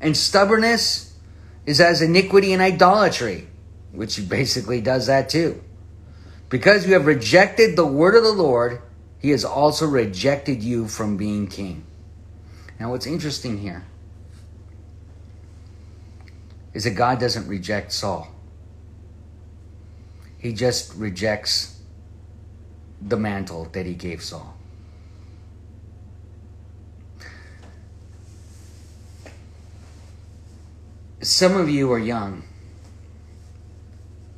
[0.00, 1.14] And stubbornness
[1.66, 3.48] is as iniquity and idolatry,
[3.92, 5.62] which basically does that too.
[6.48, 8.80] Because you have rejected the word of the Lord,
[9.18, 11.84] he has also rejected you from being king.
[12.78, 13.84] Now, what's interesting here
[16.72, 18.34] is that God doesn't reject Saul,
[20.38, 21.80] he just rejects
[23.02, 24.56] the mantle that he gave Saul.
[31.22, 32.44] Some of you are young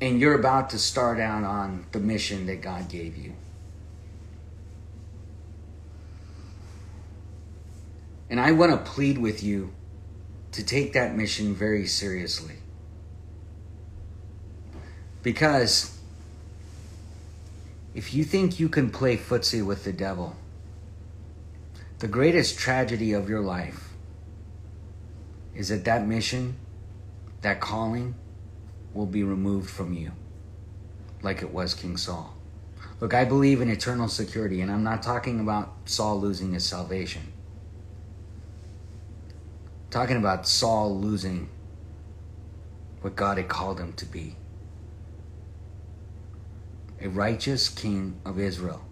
[0.01, 3.35] and you're about to start out on the mission that God gave you.
[8.29, 9.73] And I want to plead with you
[10.53, 12.57] to take that mission very seriously.
[15.23, 15.97] Because
[17.95, 20.35] if you think you can play footsie with the devil,
[22.01, 23.91] the greatest tragedy of your life
[25.55, 26.57] is that that mission,
[27.43, 28.15] that calling,
[28.95, 30.13] will be removed from you,
[31.23, 32.35] like it was King Saul.
[33.01, 37.33] Look, I believe in eternal security, and I'm not talking about Saul losing his salvation.
[39.27, 41.49] I'm talking about Saul losing
[43.01, 44.37] what God had called him to be
[47.01, 48.85] a righteous king of Israel.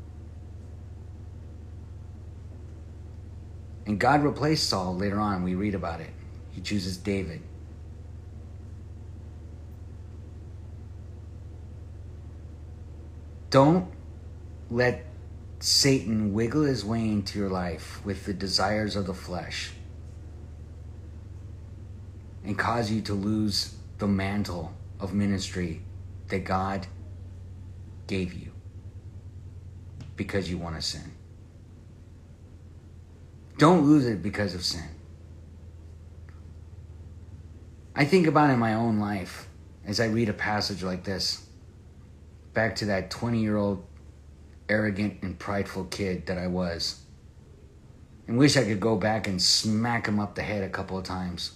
[3.87, 5.45] And God replaced Saul later on.
[5.45, 6.11] We read about it.
[6.51, 7.43] He chooses David.
[13.51, 13.91] Don't
[14.71, 15.05] let
[15.59, 19.73] Satan wiggle his way into your life with the desires of the flesh
[22.45, 25.83] and cause you to lose the mantle of ministry
[26.29, 26.87] that God
[28.07, 28.53] gave you
[30.17, 31.13] because you want to sin.
[33.59, 34.89] Don't lose it because of sin.
[37.95, 39.49] I think about it in my own life
[39.85, 41.45] as I read a passage like this
[42.55, 43.85] back to that 20 year old
[44.69, 47.01] arrogant and prideful kid that I was.
[48.27, 51.05] And wish I could go back and smack him up the head a couple of
[51.05, 51.53] times.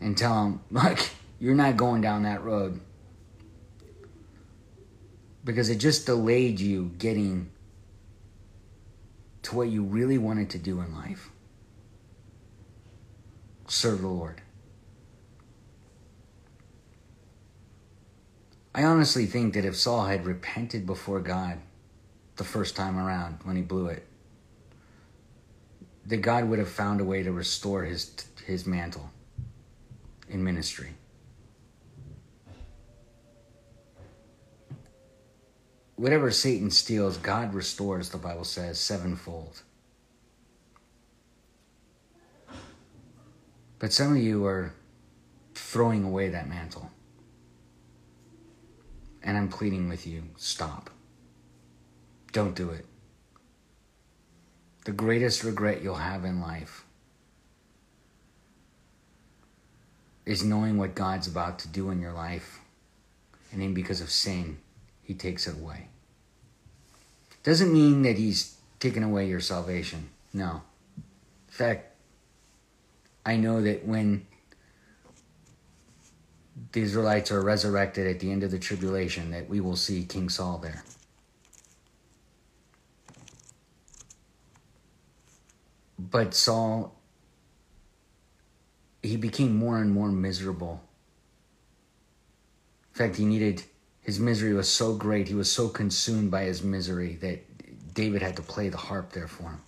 [0.00, 0.98] And tell him, look,
[1.38, 2.80] you're not going down that road.
[5.44, 7.50] Because it just delayed you getting
[9.42, 11.30] to what you really wanted to do in life
[13.66, 14.40] serve the Lord.
[18.74, 21.58] I honestly think that if Saul had repented before God
[22.36, 24.04] the first time around when he blew it,
[26.06, 28.12] that God would have found a way to restore his
[28.44, 29.10] his mantle
[30.28, 30.90] in ministry.
[35.96, 39.62] Whatever Satan steals, God restores, the Bible says, sevenfold.
[43.78, 44.74] But some of you are
[45.54, 46.90] throwing away that mantle.
[49.24, 50.90] And I'm pleading with you stop.
[52.32, 52.84] Don't do it.
[54.84, 56.84] The greatest regret you'll have in life
[60.26, 62.60] is knowing what God's about to do in your life.
[63.50, 64.58] And then because of sin,
[65.02, 65.88] He takes it away.
[67.42, 70.10] Doesn't mean that He's taken away your salvation.
[70.32, 70.62] No.
[70.96, 71.02] In
[71.48, 71.94] fact,
[73.24, 74.26] I know that when
[76.72, 80.28] the Israelites are resurrected at the end of the tribulation, that we will see King
[80.28, 80.84] Saul there.
[85.98, 86.94] But Saul,
[89.02, 90.80] he became more and more miserable.
[92.92, 93.64] In fact, he needed,
[94.00, 98.36] his misery was so great, he was so consumed by his misery that David had
[98.36, 99.60] to play the harp there for him.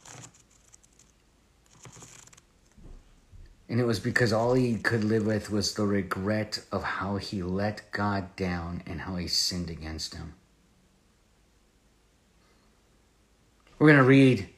[3.69, 7.43] And it was because all he could live with was the regret of how he
[7.43, 10.35] let God down and how he sinned against him.
[13.79, 14.49] We're going to read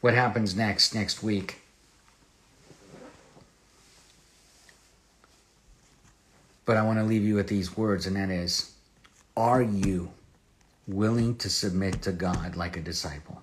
[0.00, 1.60] what happens next, next week.
[6.64, 8.72] But I want to leave you with these words, and that is
[9.36, 10.10] Are you
[10.88, 13.42] willing to submit to God like a disciple?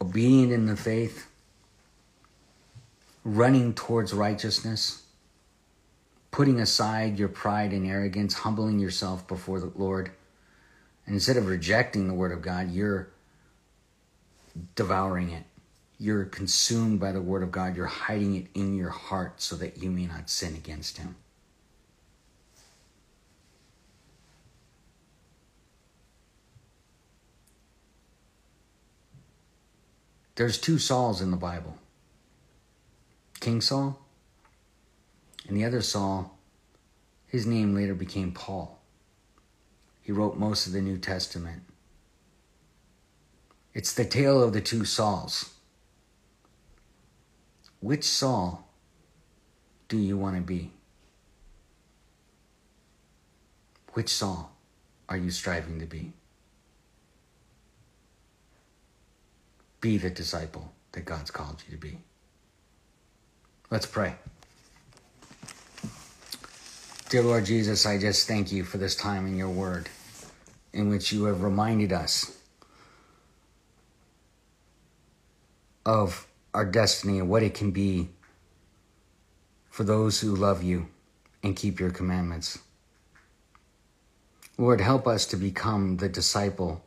[0.00, 1.27] Obedient in the faith?
[3.24, 5.02] running towards righteousness,
[6.30, 10.10] putting aside your pride and arrogance, humbling yourself before the Lord.
[11.06, 13.08] And instead of rejecting the Word of God, you're
[14.74, 15.44] devouring it.
[15.98, 17.76] You're consumed by the Word of God.
[17.76, 21.16] You're hiding it in your heart so that you may not sin against Him.
[30.36, 31.76] There's two Sauls in the Bible.
[33.40, 33.98] King Saul
[35.46, 36.38] and the other Saul.
[37.26, 38.78] His name later became Paul.
[40.02, 41.62] He wrote most of the New Testament.
[43.74, 45.54] It's the tale of the two Sauls.
[47.80, 48.66] Which Saul
[49.88, 50.72] do you want to be?
[53.92, 54.52] Which Saul
[55.08, 56.12] are you striving to be?
[59.80, 61.98] Be the disciple that God's called you to be.
[63.70, 64.14] Let's pray.
[67.10, 69.90] Dear Lord Jesus, I just thank you for this time in your word
[70.72, 72.38] in which you have reminded us
[75.84, 78.08] of our destiny and what it can be
[79.68, 80.88] for those who love you
[81.42, 82.58] and keep your commandments.
[84.56, 86.82] Lord, help us to become the disciple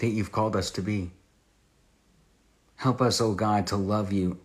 [0.00, 1.12] that you've called us to be.
[2.76, 4.38] Help us, O oh God, to love you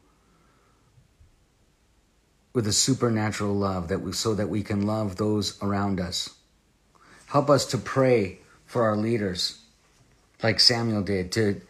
[2.54, 6.30] with a supernatural love that we, so that we can love those around us.
[7.28, 9.60] Help us to pray for our leaders
[10.44, 11.62] like Samuel did, to,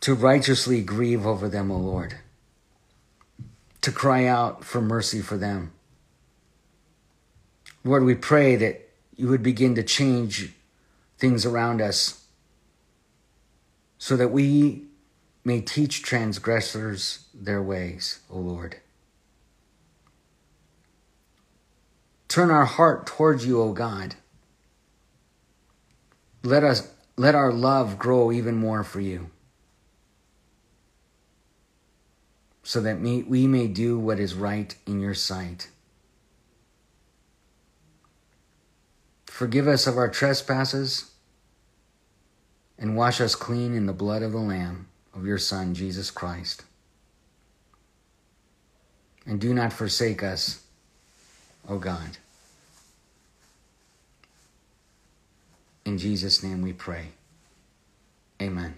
[0.00, 2.16] to righteously grieve over them, O Lord,
[3.80, 5.72] to cry out for mercy for them.
[7.82, 10.52] Lord, we pray that you would begin to change
[11.18, 12.24] things around us
[13.98, 14.84] so that we
[15.44, 18.79] may teach transgressors their ways, O Lord.
[22.30, 24.14] Turn our heart towards you, O God.
[26.44, 29.30] Let us let our love grow even more for you.
[32.62, 35.70] So that we may do what is right in your sight.
[39.26, 41.10] Forgive us of our trespasses
[42.78, 46.62] and wash us clean in the blood of the Lamb of your Son, Jesus Christ.
[49.26, 50.62] And do not forsake us,
[51.68, 52.18] O God.
[55.84, 57.08] In Jesus' name we pray.
[58.40, 58.74] Amen.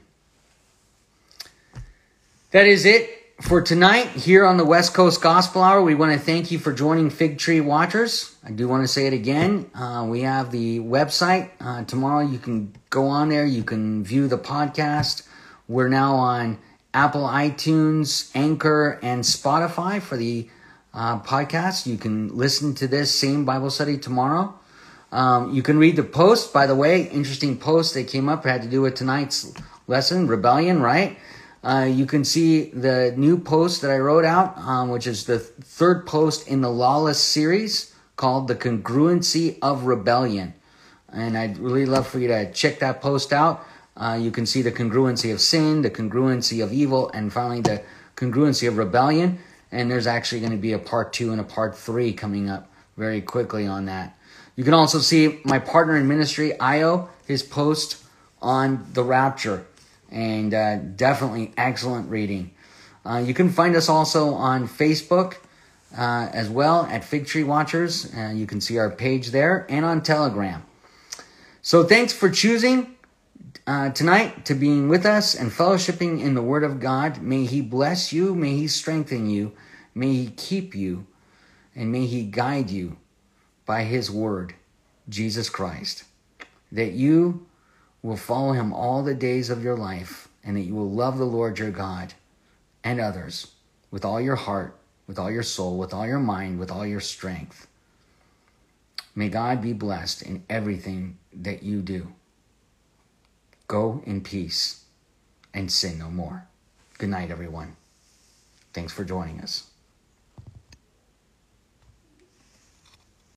[2.50, 6.18] That is it for tonight here on the West Coast Gospel Hour, we want to
[6.18, 8.36] thank you for joining Fig Tree Watchers.
[8.44, 9.68] I do want to say it again.
[9.74, 11.50] Uh, we have the website.
[11.60, 15.26] Uh, tomorrow you can go on there, you can view the podcast.
[15.66, 16.58] We're now on
[16.94, 20.48] Apple iTunes, Anchor, and Spotify for the
[20.94, 21.86] uh, podcast.
[21.86, 24.54] You can listen to this same Bible study tomorrow.
[25.10, 28.62] Um, you can read the post, by the way, interesting post that came up, had
[28.62, 29.52] to do with tonight's
[29.86, 31.18] lesson, rebellion, right?
[31.62, 35.38] Uh, you can see the new post that I wrote out, um, which is the
[35.38, 40.54] third post in the Lawless series called The Congruency of Rebellion.
[41.12, 43.64] And I'd really love for you to check that post out.
[43.96, 47.82] Uh, you can see the congruency of sin, the congruency of evil, and finally the
[48.16, 49.38] congruency of rebellion.
[49.72, 52.70] And there's actually going to be a part two and a part three coming up
[52.96, 54.16] very quickly on that.
[54.54, 57.96] You can also see my partner in ministry, Io, his post
[58.40, 59.66] on the rapture
[60.10, 62.50] and uh, definitely excellent reading.
[63.04, 65.36] Uh, you can find us also on Facebook
[65.96, 68.12] uh, as well at Fig Tree Watchers.
[68.14, 70.62] Uh, you can see our page there and on Telegram.
[71.62, 72.94] So thanks for choosing
[73.66, 77.22] uh, tonight to being with us and fellowshipping in the Word of God.
[77.22, 79.52] May He bless you, may He strengthen you,
[79.94, 81.06] may He keep you,
[81.74, 82.96] and may He guide you
[83.64, 84.54] by His Word,
[85.08, 86.04] Jesus Christ.
[86.70, 87.46] That you
[88.02, 91.24] will follow him all the days of your life, and that you will love the
[91.24, 92.14] Lord your God
[92.82, 93.52] and others
[93.90, 97.00] with all your heart, with all your soul, with all your mind, with all your
[97.00, 97.68] strength.
[99.14, 102.12] May God be blessed in everything that you do.
[103.72, 104.84] Go in peace
[105.54, 106.46] and sin no more.
[106.98, 107.76] Good night, everyone.
[108.74, 109.71] Thanks for joining us.